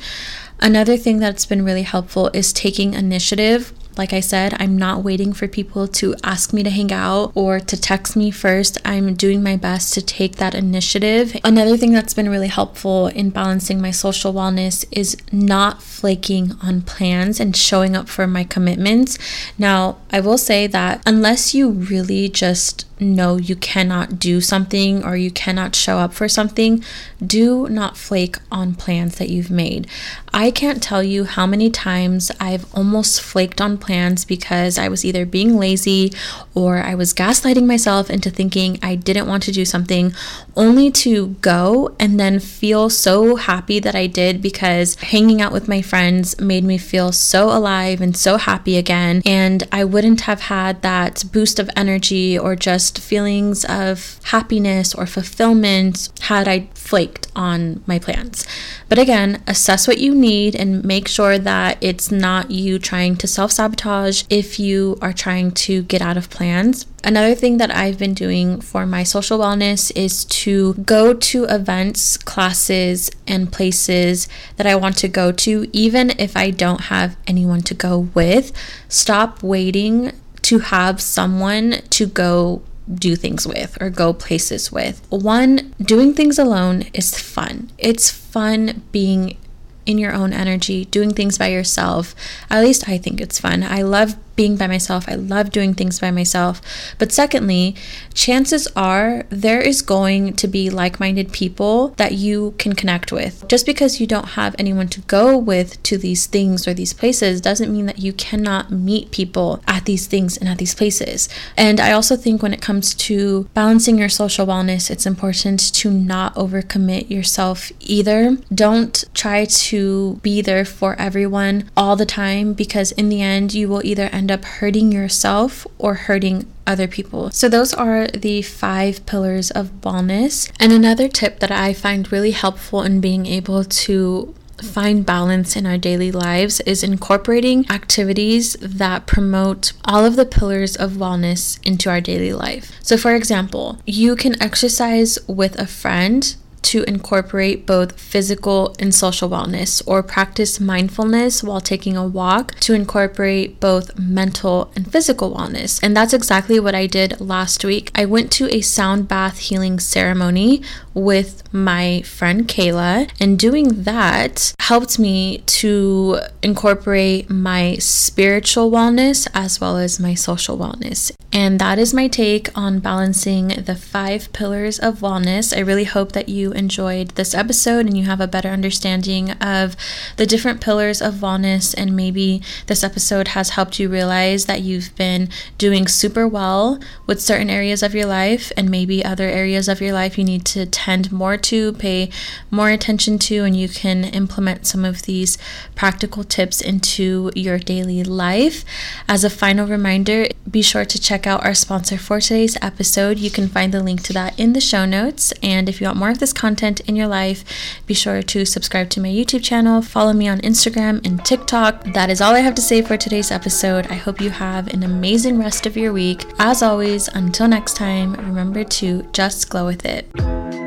Another 0.59 0.97
thing 0.97 1.17
that's 1.17 1.47
been 1.47 1.65
really 1.65 1.81
helpful 1.81 2.29
is 2.33 2.53
taking 2.53 2.93
initiative 2.93 3.73
like 3.97 4.13
I 4.13 4.19
said, 4.19 4.55
I'm 4.59 4.77
not 4.77 5.03
waiting 5.03 5.33
for 5.33 5.47
people 5.47 5.87
to 5.87 6.15
ask 6.23 6.53
me 6.53 6.63
to 6.63 6.69
hang 6.69 6.91
out 6.91 7.31
or 7.35 7.59
to 7.59 7.79
text 7.79 8.15
me 8.15 8.31
first. 8.31 8.77
I'm 8.85 9.13
doing 9.15 9.43
my 9.43 9.57
best 9.57 9.93
to 9.95 10.01
take 10.01 10.37
that 10.37 10.55
initiative. 10.55 11.35
Another 11.43 11.77
thing 11.77 11.91
that's 11.91 12.13
been 12.13 12.29
really 12.29 12.47
helpful 12.47 13.07
in 13.07 13.29
balancing 13.29 13.81
my 13.81 13.91
social 13.91 14.33
wellness 14.33 14.85
is 14.91 15.17
not 15.31 15.81
flaking 15.81 16.53
on 16.63 16.81
plans 16.81 17.39
and 17.39 17.55
showing 17.55 17.95
up 17.95 18.07
for 18.07 18.27
my 18.27 18.43
commitments. 18.43 19.17
Now, 19.57 19.97
I 20.11 20.19
will 20.19 20.37
say 20.37 20.67
that 20.67 21.01
unless 21.05 21.53
you 21.53 21.69
really 21.69 22.29
just 22.29 22.85
know 23.01 23.35
you 23.35 23.55
cannot 23.55 24.19
do 24.19 24.39
something 24.39 25.03
or 25.03 25.17
you 25.17 25.31
cannot 25.31 25.75
show 25.75 25.97
up 25.97 26.13
for 26.13 26.29
something, 26.29 26.83
do 27.25 27.67
not 27.67 27.97
flake 27.97 28.37
on 28.51 28.75
plans 28.75 29.17
that 29.17 29.29
you've 29.29 29.51
made. 29.51 29.87
I 30.33 30.51
can't 30.51 30.81
tell 30.81 31.03
you 31.03 31.25
how 31.25 31.45
many 31.45 31.69
times 31.69 32.31
I've 32.39 32.71
almost 32.73 33.21
flaked 33.21 33.59
on 33.59 33.77
plans 33.77 34.23
because 34.23 34.77
I 34.77 34.87
was 34.87 35.03
either 35.03 35.25
being 35.25 35.57
lazy 35.57 36.13
or 36.53 36.77
I 36.77 36.95
was 36.95 37.13
gaslighting 37.13 37.65
myself 37.65 38.09
into 38.09 38.29
thinking 38.29 38.79
I 38.81 38.95
didn't 38.95 39.27
want 39.27 39.43
to 39.43 39.51
do 39.51 39.65
something, 39.65 40.13
only 40.55 40.91
to 40.91 41.29
go 41.41 41.95
and 41.99 42.19
then 42.19 42.39
feel 42.39 42.89
so 42.89 43.35
happy 43.35 43.79
that 43.79 43.95
I 43.95 44.07
did 44.07 44.41
because 44.41 44.95
hanging 44.95 45.41
out 45.41 45.51
with 45.51 45.67
my 45.67 45.81
friends 45.81 46.39
made 46.39 46.63
me 46.63 46.77
feel 46.77 47.11
so 47.11 47.49
alive 47.49 47.99
and 47.99 48.15
so 48.15 48.37
happy 48.37 48.77
again. 48.77 49.21
And 49.25 49.67
I 49.71 49.83
wouldn't 49.83 50.21
have 50.21 50.41
had 50.41 50.81
that 50.81 51.23
boost 51.31 51.59
of 51.59 51.69
energy 51.75 52.37
or 52.37 52.55
just 52.55 52.90
feelings 52.99 53.65
of 53.65 54.19
happiness 54.23 54.93
or 54.93 55.05
fulfillment 55.05 56.09
had 56.21 56.47
I 56.47 56.69
flaked 56.73 57.27
on 57.35 57.83
my 57.85 57.99
plans. 57.99 58.45
But 58.89 58.99
again, 58.99 59.41
assess 59.47 59.87
what 59.87 59.99
you 59.99 60.13
need 60.13 60.55
and 60.55 60.83
make 60.83 61.07
sure 61.07 61.37
that 61.37 61.77
it's 61.81 62.11
not 62.11 62.51
you 62.51 62.79
trying 62.79 63.15
to 63.17 63.27
self 63.27 63.51
sabotage 63.51 64.23
if 64.29 64.59
you 64.59 64.97
are 65.01 65.13
trying 65.13 65.51
to 65.51 65.83
get 65.83 66.01
out 66.01 66.17
of 66.17 66.29
plans. 66.29 66.85
Another 67.03 67.33
thing 67.33 67.57
that 67.57 67.73
I've 67.75 67.97
been 67.97 68.13
doing 68.13 68.61
for 68.61 68.85
my 68.85 69.03
social 69.03 69.39
wellness 69.39 69.91
is 69.95 70.23
to 70.25 70.73
go 70.75 71.13
to 71.13 71.45
events, 71.45 72.17
classes, 72.17 73.09
and 73.27 73.51
places 73.51 74.27
that 74.57 74.67
I 74.67 74.75
want 74.75 74.97
to 74.97 75.07
go 75.07 75.31
to, 75.31 75.67
even 75.73 76.11
if 76.19 76.37
I 76.37 76.51
don't 76.51 76.81
have 76.81 77.17
anyone 77.25 77.61
to 77.63 77.73
go 77.73 78.09
with. 78.13 78.51
Stop 78.87 79.41
waiting 79.41 80.11
to 80.43 80.59
have 80.59 81.01
someone 81.01 81.81
to 81.91 82.05
go 82.05 82.61
do 82.93 83.15
things 83.15 83.47
with 83.47 83.77
or 83.81 83.89
go 83.89 84.13
places 84.13 84.71
with. 84.71 85.05
One, 85.09 85.73
doing 85.81 86.13
things 86.13 86.39
alone 86.39 86.83
is 86.93 87.17
fun. 87.17 87.71
It's 87.77 88.09
fun 88.09 88.81
being 88.91 89.37
in 89.85 89.97
your 89.97 90.13
own 90.13 90.33
energy, 90.33 90.85
doing 90.85 91.13
things 91.13 91.37
by 91.37 91.47
yourself. 91.47 92.15
At 92.49 92.63
least 92.63 92.87
I 92.87 92.97
think 92.97 93.19
it's 93.19 93.39
fun. 93.39 93.63
I 93.63 93.81
love 93.81 94.15
being 94.41 94.57
by 94.57 94.65
myself. 94.65 95.07
I 95.07 95.13
love 95.13 95.51
doing 95.51 95.75
things 95.75 95.99
by 95.99 96.09
myself. 96.09 96.63
But 96.97 97.11
secondly, 97.11 97.75
chances 98.15 98.67
are 98.75 99.23
there 99.29 99.61
is 99.61 99.83
going 99.83 100.33
to 100.33 100.47
be 100.47 100.71
like 100.71 100.99
minded 100.99 101.31
people 101.31 101.89
that 101.97 102.13
you 102.13 102.55
can 102.57 102.73
connect 102.73 103.11
with. 103.11 103.47
Just 103.47 103.67
because 103.67 103.99
you 103.99 104.07
don't 104.07 104.29
have 104.29 104.55
anyone 104.57 104.87
to 104.87 105.01
go 105.01 105.37
with 105.37 105.69
to 105.83 105.95
these 105.95 106.25
things 106.25 106.67
or 106.67 106.73
these 106.73 106.91
places 106.91 107.39
doesn't 107.39 107.71
mean 107.71 107.85
that 107.85 107.99
you 107.99 108.13
cannot 108.13 108.71
meet 108.71 109.11
people 109.11 109.61
at 109.67 109.85
these 109.85 110.07
things 110.07 110.37
and 110.37 110.49
at 110.49 110.57
these 110.57 110.73
places. 110.73 111.29
And 111.55 111.79
I 111.79 111.91
also 111.91 112.15
think 112.15 112.41
when 112.41 112.51
it 112.51 112.63
comes 112.63 112.95
to 112.95 113.43
balancing 113.53 113.99
your 113.99 114.09
social 114.09 114.47
wellness, 114.47 114.89
it's 114.89 115.05
important 115.05 115.71
to 115.75 115.91
not 115.91 116.33
overcommit 116.33 117.11
yourself 117.11 117.71
either. 117.81 118.37
Don't 118.51 119.03
try 119.13 119.45
to 119.45 120.15
be 120.23 120.41
there 120.41 120.65
for 120.65 120.95
everyone 120.99 121.69
all 121.77 121.95
the 121.95 122.07
time 122.07 122.53
because 122.53 122.91
in 122.93 123.09
the 123.09 123.21
end, 123.21 123.53
you 123.53 123.67
will 123.67 123.85
either 123.85 124.09
end 124.11 124.30
up 124.31 124.45
hurting 124.45 124.91
yourself 124.91 125.67
or 125.77 125.93
hurting 125.93 126.51
other 126.65 126.87
people. 126.87 127.31
So, 127.31 127.49
those 127.49 127.73
are 127.73 128.07
the 128.07 128.41
five 128.41 129.05
pillars 129.05 129.51
of 129.51 129.71
wellness. 129.81 130.51
And 130.59 130.71
another 130.71 131.07
tip 131.07 131.39
that 131.39 131.51
I 131.51 131.73
find 131.73 132.11
really 132.11 132.31
helpful 132.31 132.81
in 132.83 133.01
being 133.01 133.25
able 133.25 133.63
to 133.63 134.33
find 134.61 135.05
balance 135.05 135.55
in 135.55 135.65
our 135.65 135.77
daily 135.77 136.11
lives 136.11 136.59
is 136.61 136.83
incorporating 136.83 137.69
activities 137.69 138.53
that 138.61 139.07
promote 139.07 139.73
all 139.85 140.05
of 140.05 140.15
the 140.15 140.25
pillars 140.25 140.75
of 140.75 140.91
wellness 140.91 141.59
into 141.65 141.89
our 141.89 142.01
daily 142.01 142.33
life. 142.33 142.71
So, 142.81 142.97
for 142.97 143.15
example, 143.15 143.79
you 143.85 144.15
can 144.15 144.41
exercise 144.41 145.17
with 145.27 145.59
a 145.59 145.67
friend 145.67 146.35
to 146.63 146.83
incorporate 146.83 147.65
both 147.65 147.99
physical 147.99 148.75
and 148.79 148.93
social 148.93 149.29
wellness 149.29 149.81
or 149.85 150.03
practice 150.03 150.59
mindfulness 150.59 151.43
while 151.43 151.61
taking 151.61 151.97
a 151.97 152.05
walk 152.05 152.55
to 152.61 152.73
incorporate 152.73 153.59
both 153.59 153.97
mental 153.97 154.71
and 154.75 154.91
physical 154.91 155.35
wellness. 155.35 155.79
And 155.83 155.95
that's 155.95 156.13
exactly 156.13 156.59
what 156.59 156.75
I 156.75 156.87
did 156.87 157.19
last 157.19 157.65
week. 157.65 157.91
I 157.95 158.05
went 158.05 158.31
to 158.33 158.53
a 158.53 158.61
sound 158.61 159.07
bath 159.07 159.39
healing 159.39 159.79
ceremony 159.79 160.61
with 160.93 161.43
my 161.53 162.01
friend 162.03 162.47
Kayla, 162.47 163.09
and 163.19 163.39
doing 163.39 163.83
that 163.83 164.53
helped 164.59 164.99
me 164.99 165.39
to 165.39 166.19
incorporate 166.41 167.29
my 167.29 167.75
spiritual 167.75 168.71
wellness 168.71 169.27
as 169.33 169.59
well 169.59 169.77
as 169.77 169.99
my 169.99 170.13
social 170.13 170.57
wellness. 170.57 171.11
And 171.33 171.59
that 171.59 171.79
is 171.79 171.93
my 171.93 172.07
take 172.07 172.55
on 172.57 172.79
balancing 172.79 173.49
the 173.49 173.75
five 173.75 174.31
pillars 174.33 174.79
of 174.79 174.99
wellness. 174.99 175.55
I 175.55 175.61
really 175.61 175.85
hope 175.85 176.11
that 176.11 176.27
enjoyed 176.51 177.09
this 177.09 177.33
episode 177.33 177.85
and 177.85 177.97
you 177.97 178.05
have 178.05 178.21
a 178.21 178.27
better 178.27 178.49
understanding 178.49 179.31
of 179.31 179.75
the 180.17 180.25
different 180.25 180.61
pillars 180.61 181.01
of 181.01 181.15
wellness. 181.15 181.73
And 181.77 181.95
maybe 181.95 182.41
this 182.67 182.83
episode 182.83 183.29
has 183.29 183.51
helped 183.51 183.79
you 183.79 183.89
realize 183.89 184.45
that 184.45 184.61
you've 184.61 184.95
been 184.95 185.29
doing 185.57 185.87
super 185.87 186.27
well 186.27 186.79
with 187.07 187.21
certain 187.21 187.49
areas 187.49 187.83
of 187.83 187.95
your 187.95 188.05
life, 188.05 188.51
and 188.57 188.69
maybe 188.69 189.03
other 189.03 189.25
areas 189.25 189.67
of 189.67 189.81
your 189.81 189.93
life 189.93 190.17
you 190.17 190.23
need 190.23 190.45
to 190.45 190.65
tend 190.65 191.11
more 191.11 191.37
to, 191.37 191.73
pay 191.73 192.09
more 192.49 192.69
attention 192.69 193.17
to, 193.19 193.43
and 193.43 193.55
you 193.55 193.67
can 193.69 194.03
implement 194.03 194.67
some 194.67 194.85
of 194.85 195.03
these 195.03 195.37
practical 195.75 196.23
tips 196.23 196.61
into 196.61 197.31
your 197.35 197.57
daily 197.57 198.03
life. 198.03 198.63
As 199.07 199.23
a 199.23 199.29
final 199.29 199.67
reminder, 199.67 200.27
be 200.49 200.61
sure 200.61 200.85
to 200.85 201.01
check 201.01 201.25
out 201.27 201.43
our 201.45 201.53
sponsor 201.53 201.97
for 201.97 202.19
today's 202.19 202.57
episode. 202.61 203.19
You 203.19 203.31
can 203.31 203.47
find 203.47 203.73
the 203.73 203.83
link 203.83 204.01
to 204.03 204.13
that 204.13 204.37
in 204.39 204.53
the 204.53 204.61
show 204.61 204.85
notes. 204.85 205.33
And 205.41 205.67
if 205.67 205.81
you 205.81 205.87
want 205.87 205.99
more 205.99 206.09
of 206.09 206.19
this 206.19 206.33
content 206.41 206.79
in 206.81 206.95
your 206.95 207.07
life, 207.07 207.43
be 207.85 207.93
sure 207.93 208.23
to 208.23 208.45
subscribe 208.45 208.89
to 208.89 208.99
my 208.99 209.09
YouTube 209.09 209.43
channel, 209.43 209.83
follow 209.83 210.11
me 210.11 210.27
on 210.27 210.39
Instagram 210.41 211.05
and 211.05 211.23
TikTok. 211.23 211.83
That 211.93 212.09
is 212.09 212.19
all 212.19 212.33
I 212.33 212.39
have 212.39 212.55
to 212.55 212.61
say 212.63 212.81
for 212.81 212.97
today's 212.97 213.29
episode. 213.29 213.85
I 213.87 213.95
hope 214.05 214.19
you 214.19 214.31
have 214.31 214.73
an 214.73 214.81
amazing 214.81 215.37
rest 215.37 215.67
of 215.67 215.77
your 215.77 215.93
week. 215.93 216.25
As 216.39 216.63
always, 216.63 217.07
until 217.09 217.47
next 217.47 217.75
time, 217.75 218.13
remember 218.13 218.63
to 218.63 219.03
just 219.13 219.49
glow 219.51 219.67
with 219.67 219.85
it. 219.85 220.60